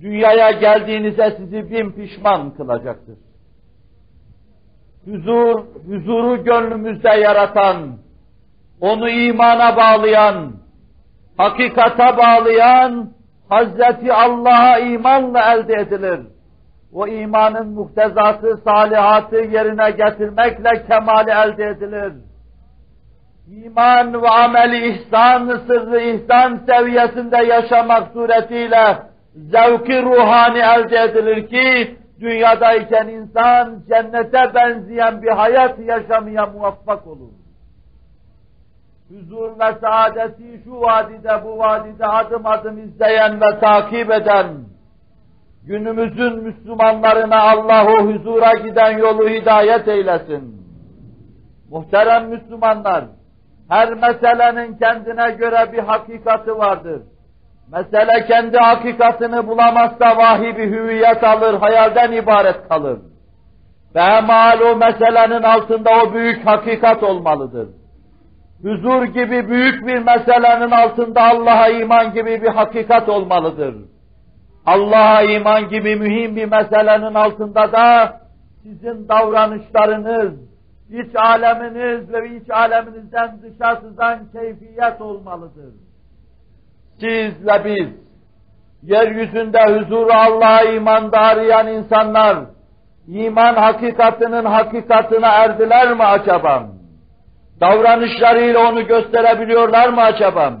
[0.00, 3.18] dünyaya geldiğinize sizi bin pişman kılacaktır.
[5.04, 7.98] Huzur, huzuru gönlümüzde yaratan,
[8.80, 10.52] onu imana bağlayan,
[11.36, 13.12] hakikata bağlayan,
[13.48, 16.20] Hazreti Allah'a imanla elde edilir
[16.94, 22.12] o imanın muhtezası, salihatı yerine getirmekle kemali elde edilir.
[23.48, 28.98] İman ve ameli ihsan, sırrı ihsan seviyesinde yaşamak suretiyle
[29.34, 37.30] zevki ruhani elde edilir ki, dünyadayken insan cennete benzeyen bir hayat yaşamaya muvaffak olur.
[39.08, 44.46] Huzur ve saadeti şu vadide bu vadide adım adım izleyen ve takip eden,
[45.66, 50.62] günümüzün Müslümanlarına Allahu huzura giden yolu hidayet eylesin.
[51.70, 53.04] Muhterem Müslümanlar,
[53.68, 57.02] her meselenin kendine göre bir hakikati vardır.
[57.72, 62.98] Mesele kendi hakikatini bulamazsa vahiy bir hüviyet alır, hayalden ibaret kalır.
[63.94, 67.68] Ve mal o meselenin altında o büyük hakikat olmalıdır.
[68.62, 73.74] Huzur gibi büyük bir meselenin altında Allah'a iman gibi bir hakikat olmalıdır.
[74.66, 78.20] Allah'a iman gibi mühim bir meselenin altında da
[78.62, 80.32] sizin davranışlarınız,
[80.90, 85.74] iç aleminiz ve iç aleminizden dışa sızan keyfiyet olmalıdır.
[87.00, 87.88] Siz ve biz,
[88.82, 92.36] yeryüzünde huzuru Allah'a imanda arayan insanlar,
[93.08, 96.68] iman hakikatinin hakikatine erdiler mi acaba?
[97.60, 100.52] Davranışlarıyla onu gösterebiliyorlar mı acaba?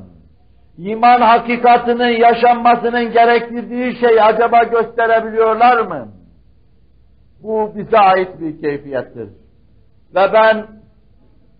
[0.78, 6.08] İman hakikatinin yaşanmasının gerektirdiği şey acaba gösterebiliyorlar mı?
[7.42, 9.28] Bu bize ait bir keyfiyettir.
[10.14, 10.66] Ve ben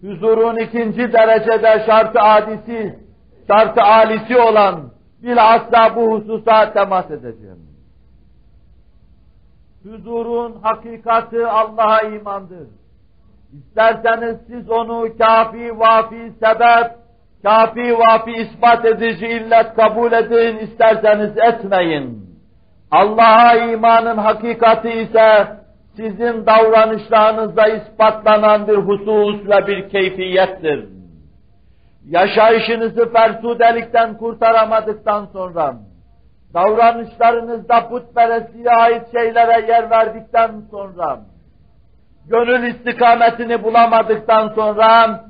[0.00, 2.98] huzurun ikinci derecede şartı adisi,
[3.46, 4.90] şartı alisi olan
[5.22, 7.66] bilhassa bu hususa temas edeceğim.
[9.82, 12.68] Huzurun hakikati Allah'a imandır.
[13.52, 17.01] İsterseniz siz onu kafi, vafi, sebep,
[17.42, 22.32] kafi vafi ispat edici illet kabul edin, isterseniz etmeyin.
[22.90, 25.46] Allah'a imanın hakikati ise
[25.96, 30.88] sizin davranışlarınızda ispatlanan bir husus ve bir keyfiyettir.
[32.08, 35.74] Yaşayışınızı fersudelikten kurtaramadıktan sonra,
[36.54, 41.20] davranışlarınızda putperestliğe ait şeylere yer verdikten sonra,
[42.28, 45.20] gönül istikametini bulamadıktan sonra,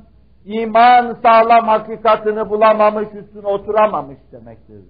[0.45, 4.83] iman sağlam hakikatini bulamamış, üstüne oturamamış demektir.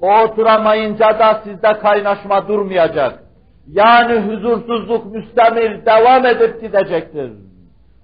[0.00, 3.22] O oturamayınca da sizde kaynaşma durmayacak.
[3.66, 7.32] Yani huzursuzluk müstemir devam edip gidecektir.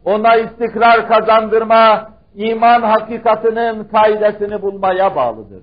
[0.05, 5.63] Ona istikrar kazandırma, iman hakikatinin kaidesini bulmaya bağlıdır.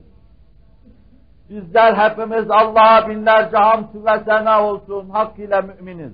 [1.50, 6.14] Bizler hepimiz Allah'a binlerce hamd ve sena olsun, hak ile müminiz.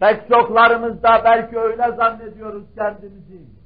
[0.00, 3.57] Pek çoklarımızda belki öyle zannediyoruz kendimizi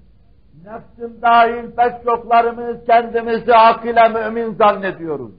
[0.64, 5.32] Nefsim dahil pek çoklarımız kendimizi hak ile mümin zannediyoruz.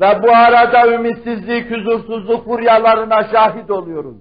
[0.00, 4.16] Ve bu arada ümitsizlik, huzursuzluk furyalarına şahit oluyoruz.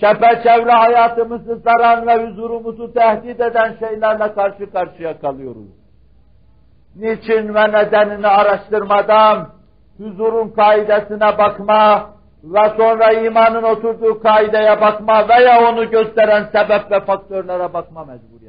[0.00, 5.68] Çepeçevre hayatımızı saran ve huzurumuzu tehdit eden şeylerle karşı karşıya kalıyoruz.
[6.96, 9.48] Niçin ve nedenini araştırmadan
[9.98, 12.10] huzurun kaidesine bakma
[12.44, 18.39] ve sonra imanın oturduğu kaideye bakma veya onu gösteren sebep ve faktörlere bakma mecburiyeti.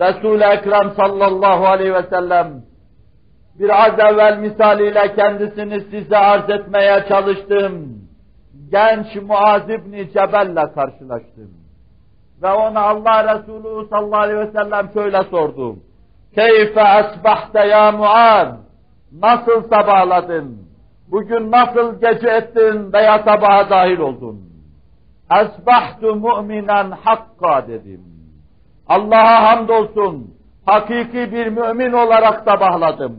[0.00, 2.62] Resul-i Ekrem sallallahu aleyhi ve sellem
[3.58, 8.04] biraz evvel misaliyle kendisini size arz etmeye çalıştım.
[8.70, 11.50] genç Muaz İbni Cebel'le karşılaştım.
[12.42, 15.76] Ve ona Allah Resulü sallallahu aleyhi ve sellem şöyle sordu.
[16.34, 18.48] Keyfe esbahte ya Muaz?
[19.12, 20.58] Nasıl sabahladın?
[21.10, 24.40] Bugün nasıl gece ettin veya sabaha dahil oldun?
[25.30, 28.13] Esbahtu mu'minen hakka dedim.
[28.88, 30.34] Allah'a hamdolsun,
[30.66, 33.16] hakiki bir mümin olarak sabahladım.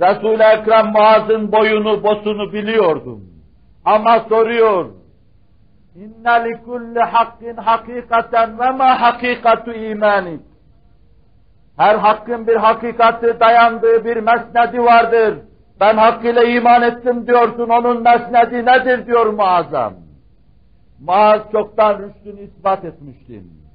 [0.00, 3.24] Resul-i Ekrem Muaz'ın boyunu, bosunu biliyordum.
[3.84, 4.86] Ama soruyor,
[6.64, 10.40] kulli hakkin hakikaten ve ma hakikatu imanik.
[11.76, 15.38] Her hakkın bir hakikati dayandığı bir mesnedi vardır.
[15.80, 19.94] Ben hakkıyla iman ettim diyorsun, onun mesnedi nedir diyor muazzam.
[21.00, 23.65] Muaz çoktan rüştünü ispat etmiştin.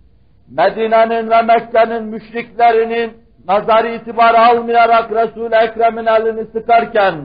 [0.57, 3.13] Medine'nin ve Mekke'nin müşriklerinin
[3.47, 7.15] nazar itibarı almayarak Resul-i Ekrem'in elini sıkarken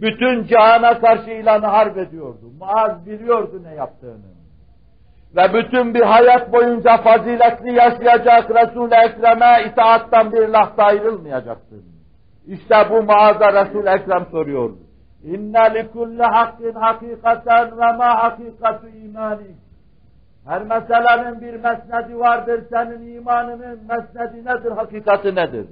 [0.00, 2.52] bütün cihana karşı ilanı harp ediyordu.
[2.60, 4.38] Muaz biliyordu ne yaptığını.
[5.36, 11.84] Ve bütün bir hayat boyunca faziletli yaşayacak Resul-i Ekrem'e itaattan bir lahta ayrılmayacaksın.
[12.46, 14.70] İşte bu Muaz'a Resul-i Ekrem soruyor.
[15.24, 19.67] İnne likulli hakkin hakikaten ve ma hakikatu imanik.
[20.48, 22.64] Her meselenin bir mesnedi vardır.
[22.70, 25.66] Senin imanının mesnedi nedir, hakikati nedir?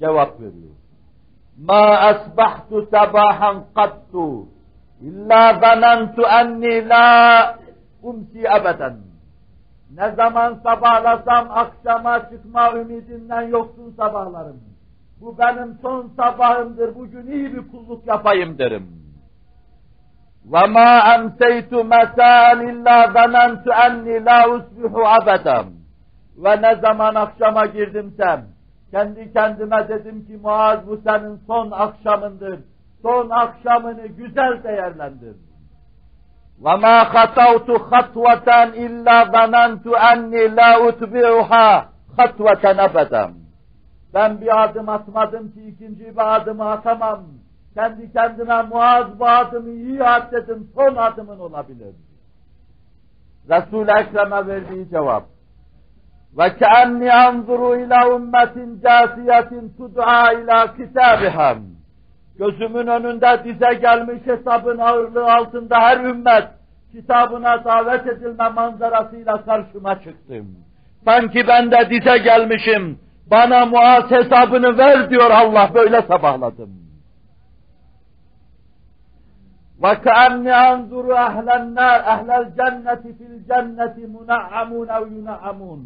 [0.00, 0.74] Cevap veriyor.
[1.58, 4.46] Ma esbahtu sabahan qattu
[5.00, 7.58] illa zanantu enni la
[8.02, 8.96] umsi ebeden.
[9.94, 14.60] Ne zaman sabahlasam akşama çıkma ümidinden yoksun sabahlarım.
[15.20, 18.95] Bu benim son sabahımdır, bugün iyi bir kulluk yapayım derim.
[20.49, 25.65] وَمَا أَمْسَيْتُ مَسَانِ إِلَّا ظَنَنْتُ أَنِّي لَا أُصْبِحُ عَبَدًا
[26.37, 28.45] Ve ne zaman akşama girdimsem,
[28.91, 32.59] kendi kendime dedim ki Muaz bu senin son akşamındır.
[33.01, 35.35] Son akşamını güzel değerlendir.
[36.61, 38.49] وَمَا خَطَوْتُ خَطْوَةً
[38.85, 41.67] إِلَّا ظَنَنْتُ أَنِّي لَا أُتْبِعُهَا
[42.17, 43.31] خَطْوَةً أَبَدًا
[44.13, 47.23] Ben bir adım atmadım ki ikinci bir adımı atamam.
[47.76, 49.06] kendi kendime muaz
[49.66, 51.94] iyi at dedim, son adımın olabilir.
[53.50, 55.24] Resul-i Ekrem'e verdiği cevap.
[56.38, 61.58] Ve keanni anzuru ila ummetin casiyetin tud'a ila kitabiham.
[62.38, 66.48] Gözümün önünde dize gelmiş hesabın ağırlığı altında her ümmet
[66.92, 70.46] kitabına davet edilme manzarasıyla karşıma çıktım.
[71.04, 72.98] Sanki ben de dize gelmişim.
[73.30, 76.70] Bana muaz hesabını ver diyor Allah böyle sabahladım.
[79.83, 85.81] وكأني أنظر أهل النار أهل الجنة في الجنة منعمون أو ينعمون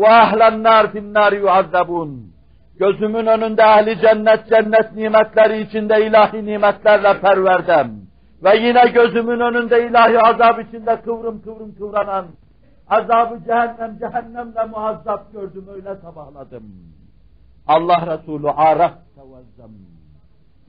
[0.00, 2.34] وأهل النار في النار يعذبون
[2.78, 7.90] Gözümün önünde ehli cennet cennet nimetleri içinde ilahi nimetlerle perverdem.
[8.44, 12.26] Ve yine gözümün önünde ilahi azab içinde kıvrım kıvrım kıvranan
[12.88, 16.64] azabı cehennem cehennemle muazzap gördüm öyle sabahladım.
[17.66, 19.87] Allah Resulü araf tevezzem.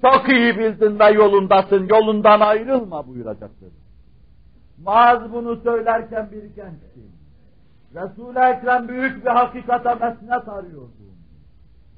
[0.02, 3.72] Çok iyi bildin ve yolundasın, yolundan ayrılma buyuracaktır.
[4.84, 7.00] Maaz bunu söylerken bir gençti.
[7.94, 10.90] Resul-i Ekrem büyük bir hakikate mesnet arıyordu.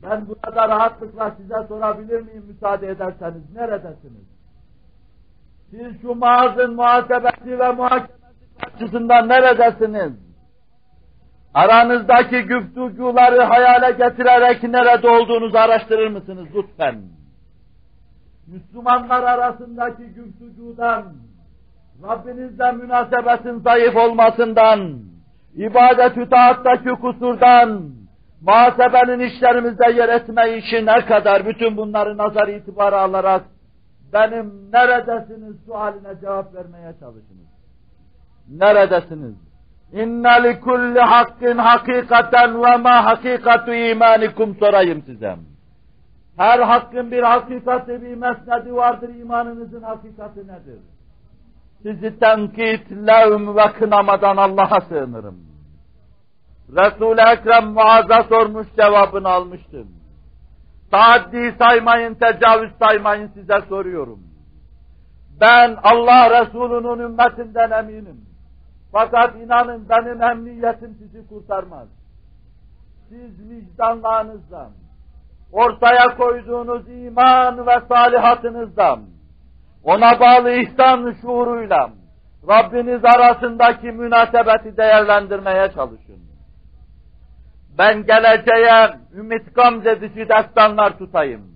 [0.03, 4.27] Ben burada rahatlıkla size sorabilir miyim müsaade ederseniz, neredesiniz?
[5.71, 8.23] Siz şu Maaz'ın muhasebesi ve muhakemesi
[8.63, 10.13] açısından neredesiniz?
[11.55, 17.03] Aranızdaki güftüguları hayale getirerek nerede olduğunuzu araştırır mısınız lütfen?
[18.47, 21.05] Müslümanlar arasındaki güftücudan,
[22.03, 25.01] Rabbinizle münasebetin zayıf olmasından,
[25.55, 27.93] ibadet-ü taattaki kusurdan,
[28.41, 33.43] muhasebenin işlerimizde yer etme ne kadar bütün bunları nazar itibarı alarak
[34.13, 37.53] benim neredesiniz sualine cevap vermeye çalışınız.
[38.49, 39.35] Neredesiniz?
[39.93, 45.37] İnne li kulli hakkin hakikaten ve ma hakikatu imanikum sorayım size.
[46.37, 49.15] Her hakkın bir hakikati, bir mesnedi vardır.
[49.15, 50.79] İmanınızın hakikati nedir?
[51.83, 55.39] Sizi tenkit, levm ve kınamadan Allah'a sığınırım.
[56.69, 59.89] Resul-i Ekrem Muaz'a sormuş cevabını almıştım.
[60.91, 64.21] Taaddi saymayın, tecavüz saymayın size soruyorum.
[65.41, 68.21] Ben Allah Resulü'nün ümmetinden eminim.
[68.93, 71.89] Fakat inanın benim emniyetim sizi kurtarmaz.
[73.09, 74.71] Siz vicdanlarınızdan,
[75.53, 79.01] ortaya koyduğunuz iman ve salihatınızdan,
[79.85, 81.91] ona bağlı ihsan şuuruyla
[82.49, 86.23] Rabbiniz arasındaki münasebeti değerlendirmeye çalışın.
[87.79, 91.53] Ben geleceğe ümit gamzedici destanlar tutayım.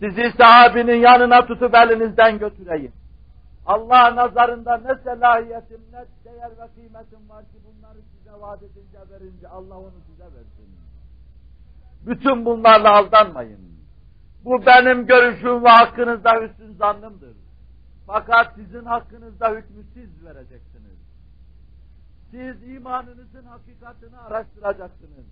[0.00, 2.92] Sizi sahabinin yanına tutup elinizden götüreyim.
[3.66, 9.48] Allah nazarında ne selahiyetim, ne değer ve kıymetim var ki bunları size vaat edince verince
[9.48, 10.60] Allah onu size versin.
[12.06, 13.60] Bütün bunlarla aldanmayın.
[14.44, 17.36] Bu benim görüşüm ve hakkınızda hüsnü zannımdır.
[18.06, 20.98] Fakat sizin hakkınızda hükmü siz vereceksiniz.
[22.30, 25.26] Siz imanınızın hakikatini araştıracaksınız.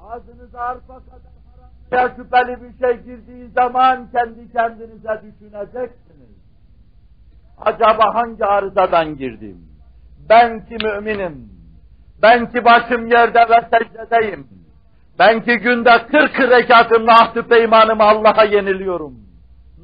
[0.00, 1.32] Ağzınıza arpa kadar
[1.90, 6.38] haram şüpheli bir şey girdiği zaman kendi kendinize düşüneceksiniz.
[7.58, 9.68] Acaba hangi arızadan girdim?
[10.28, 11.52] Ben ki müminim.
[12.22, 14.57] Ben ki başım yerde ve secdedeyim.
[15.18, 19.14] Ben ki günde kırk rekatımla ahdü peymanımı Allah'a yeniliyorum.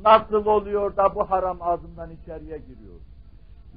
[0.04, 3.00] Nasıl oluyor da bu haram ağzımdan içeriye giriyor?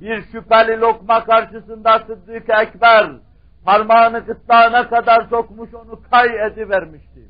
[0.02, 3.12] Bir şüpheli lokma karşısında Sıddık Ekber
[3.66, 7.30] parmağını gırtlağına kadar sokmuş onu kay edivermiştim.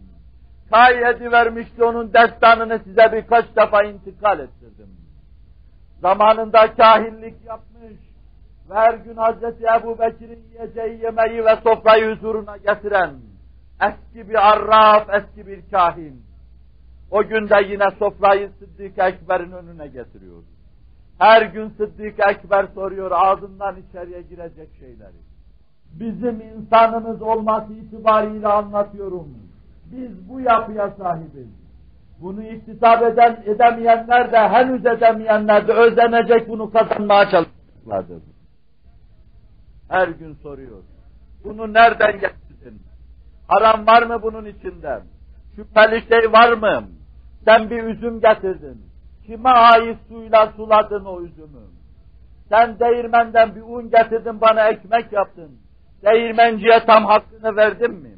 [0.72, 4.90] Kay edivermişti onun destanını size birkaç defa intikal ettirdim.
[6.02, 7.98] Zamanında kahinlik yapmış
[8.70, 13.12] ve her gün Hazreti Ebu Bekir'in yiyeceği yemeği ve sofrayı huzuruna getiren
[13.82, 16.22] eski bir arraf, eski bir kahin.
[17.12, 20.44] O günde yine sofrayı Sıddık Ekber'in önüne getiriyor.
[21.20, 25.28] Her gün Sıddık Ekber soruyor ağzından içeriye girecek şeyleri.
[25.94, 29.28] Bizim insanımız olması itibariyle anlatıyorum.
[29.92, 31.48] Biz bu yapıya sahibiz.
[32.22, 38.24] Bunu iktisap eden, edemeyenler de henüz edemeyenler de özenecek bunu kazanmaya çalışacaklardır.
[39.90, 40.84] Her gün soruyor.
[41.44, 42.47] Bunu nereden getirdin?
[43.48, 45.02] Haram var mı bunun içinde?
[45.56, 46.84] Şüpheli şey var mı?
[47.46, 48.82] Sen bir üzüm getirdin.
[49.26, 51.62] Kime ait suyla suladın o üzümü?
[52.50, 55.52] Sen değirmenden bir un getirdin bana ekmek yaptın.
[56.06, 58.12] Değirmenciye tam hakkını verdin mi?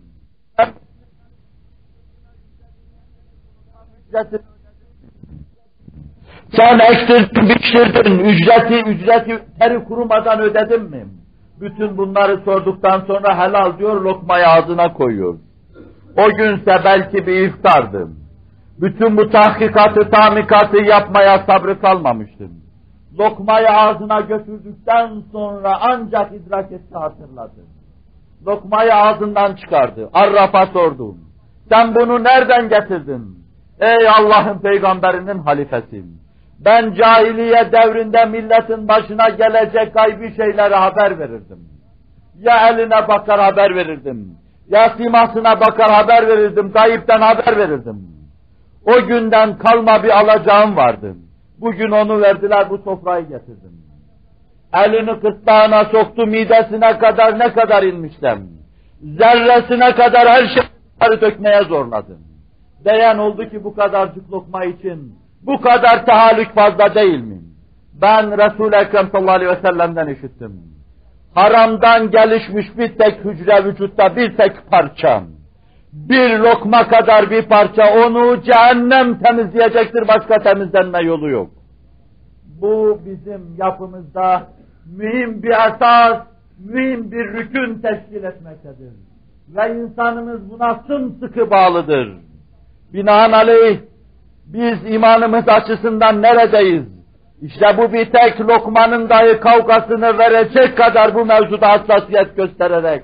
[6.56, 11.06] Sen ektirdin, biçtirdin, ücreti, ücreti teri kurumadan ödedin mi?
[11.62, 15.36] Bütün bunları sorduktan sonra helal diyor, lokmayı ağzına koyuyor.
[16.18, 18.08] O günse belki bir iftardı.
[18.82, 22.52] Bütün bu tahkikatı, tamikatı yapmaya sabrı kalmamıştım.
[23.20, 27.62] Lokmayı ağzına götürdükten sonra ancak idrak etti hatırladı.
[28.48, 30.10] Lokmayı ağzından çıkardı.
[30.14, 31.18] Arraf'a sordum.
[31.70, 33.40] Sen bunu nereden getirdin?
[33.80, 36.04] Ey Allah'ın peygamberinin halifesi!
[36.66, 41.60] Ben cahiliye devrinde milletin başına gelecek gaybi şeylere haber verirdim.
[42.40, 44.38] Ya eline bakar haber verirdim.
[44.68, 46.72] Ya simasına bakar haber verirdim.
[46.72, 48.08] Gayipten haber verirdim.
[48.86, 51.16] O günden kalma bir alacağım vardı.
[51.58, 53.80] Bugün onu verdiler bu sofrayı getirdim.
[54.74, 58.48] Elini kırtlağına soktu midesine kadar ne kadar inmiştem.
[59.02, 62.20] Zerresine kadar her şeyi dökmeye zorladım.
[62.86, 67.42] Beyan oldu ki bu kadarcık lokma için bu kadar tahallük fazla değil mi?
[68.02, 70.62] Ben Resul-i Ekrem sallallahu aleyhi ve sellem'den işittim.
[71.36, 75.24] Haramdan gelişmiş bir tek hücre vücutta bir tek parça.
[75.94, 81.50] Bir lokma kadar bir parça onu cehennem temizleyecektir başka temizlenme yolu yok.
[82.62, 84.48] Bu bizim yapımızda
[84.98, 86.18] mühim bir esas,
[86.60, 88.94] mühim bir rükün teşkil etmektedir.
[89.56, 92.18] Ve insanımız buna sımsıkı bağlıdır.
[92.94, 93.80] Binaenaleyh
[94.54, 96.84] biz imanımız açısından neredeyiz?
[97.42, 103.04] İşte bu bir tek lokmanın dahi kavgasını verecek kadar bu mevzuda hassasiyet göstererek,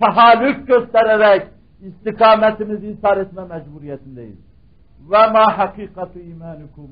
[0.00, 1.42] tahallük göstererek
[1.80, 4.38] istikametimizi ishar etme mecburiyetindeyiz.
[5.10, 6.90] Ve ma hakikatu imanukum.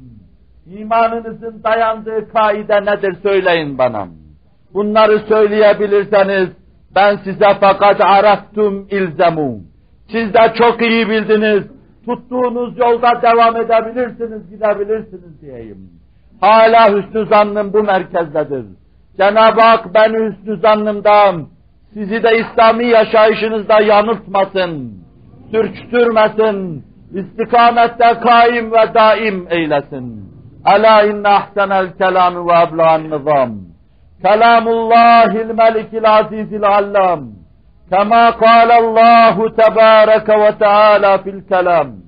[0.66, 4.09] İmanınızın dayandığı kaide nedir söyleyin bana.
[4.74, 6.48] Bunları söyleyebilirseniz
[6.94, 9.60] ben size fakat araftum ilzemu.
[10.10, 11.72] Siz de çok iyi bildiniz
[12.06, 15.90] tuttuğunuz yolda devam edebilirsiniz, gidebilirsiniz diyeyim.
[16.40, 18.64] Hala hüsnü zannım bu merkezdedir.
[19.16, 21.46] Cenab-ı Hak ben hüsnü zannımdan
[21.94, 24.94] sizi de İslami yaşayışınızda yanıltmasın,
[25.50, 26.84] sürçtürmesin,
[27.14, 30.32] istikamette kaim ve daim eylesin.
[30.76, 33.50] Ela inne ahsenel kelamı ve ebla'n nizam.
[34.22, 37.41] Kelamullahil melikil azizil allam.
[37.93, 42.01] كما قال الله تبارك وتعالى في الكلام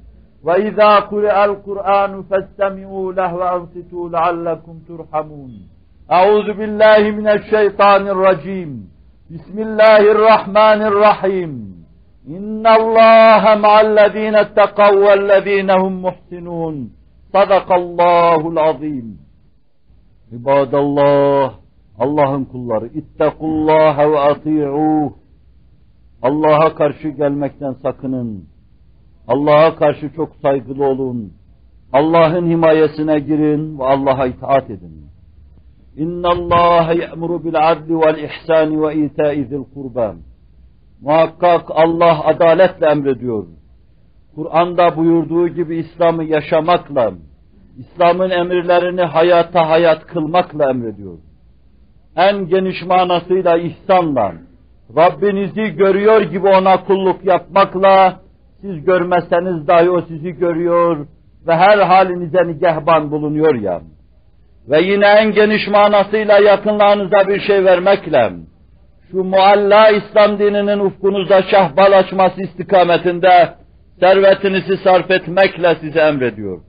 [0.45, 5.51] وإذا قرأ القرآن فاستمعوا له وأنصتوا لعلكم ترحمون.
[6.13, 8.71] أعوذ بالله من الشيطان الرجيم.
[9.31, 11.53] بسم الله الرحمن الرحيم.
[12.29, 16.91] إن الله مع الذين اتقوا والذين هم محسنون.
[17.33, 19.07] صدق الله العظيم.
[20.33, 21.65] عباد الله
[21.99, 25.24] Allah'ın kulları ittakullaha ve ati'uh
[26.25, 28.45] Allah'a karşı gelmekten sakının.
[29.29, 31.33] Allah'a karşı çok saygılı olun.
[31.93, 35.07] Allah'ın himayesine girin ve Allah'a itaat edin.
[35.97, 40.17] İnna Allah ya'muru bil adli vel ihsani ve ita'i zil kurban.
[41.01, 43.47] Muhakkak Allah adaletle emrediyor.
[44.35, 47.13] Kur'an'da buyurduğu gibi İslam'ı yaşamakla,
[47.79, 51.19] İslam'ın emirlerini hayata hayat kılmakla emrediyor.
[52.17, 54.33] En geniş manasıyla ihsanla,
[54.98, 58.20] Rabbinizi görüyor gibi ona kulluk yapmakla,
[58.62, 61.08] siz görmezseniz dahi o sizi görüyor
[61.48, 63.82] ve her halinize nigehban bulunuyor ya.
[64.70, 68.32] Ve yine en geniş manasıyla yakınlarınıza bir şey vermekle,
[69.12, 73.50] şu mualla İslam dininin ufkunuza şahbal açması istikametinde
[74.00, 76.62] servetinizi sarf etmekle size emrediyor.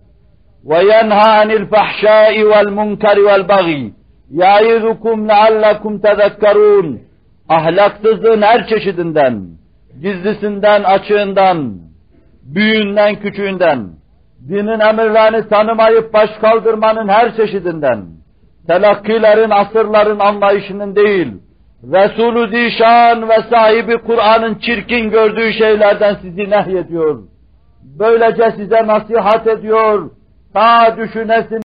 [0.64, 3.82] وَيَنْهَا عَنِ الْفَحْشَاءِ وَالْمُنْكَرِ وَالْبَغِيِ
[4.42, 6.86] يَعِذُكُمْ لَعَلَّكُمْ تَذَكَّرُونَ
[7.49, 9.47] Ahlaksızlığın her çeşidinden,
[10.01, 11.77] gizlisinden, açığından,
[12.43, 13.89] büyüğünden, küçüğünden,
[14.49, 18.05] dinin emirlerini tanımayıp baş kaldırmanın her çeşidinden,
[18.67, 21.33] telakkilerin, asırların anlayışının değil,
[21.83, 27.23] Resulü Zişan ve sahibi Kur'an'ın çirkin gördüğü şeylerden sizi nehyediyor.
[27.99, 30.09] Böylece size nasihat ediyor.
[30.53, 31.61] Ta düşünesin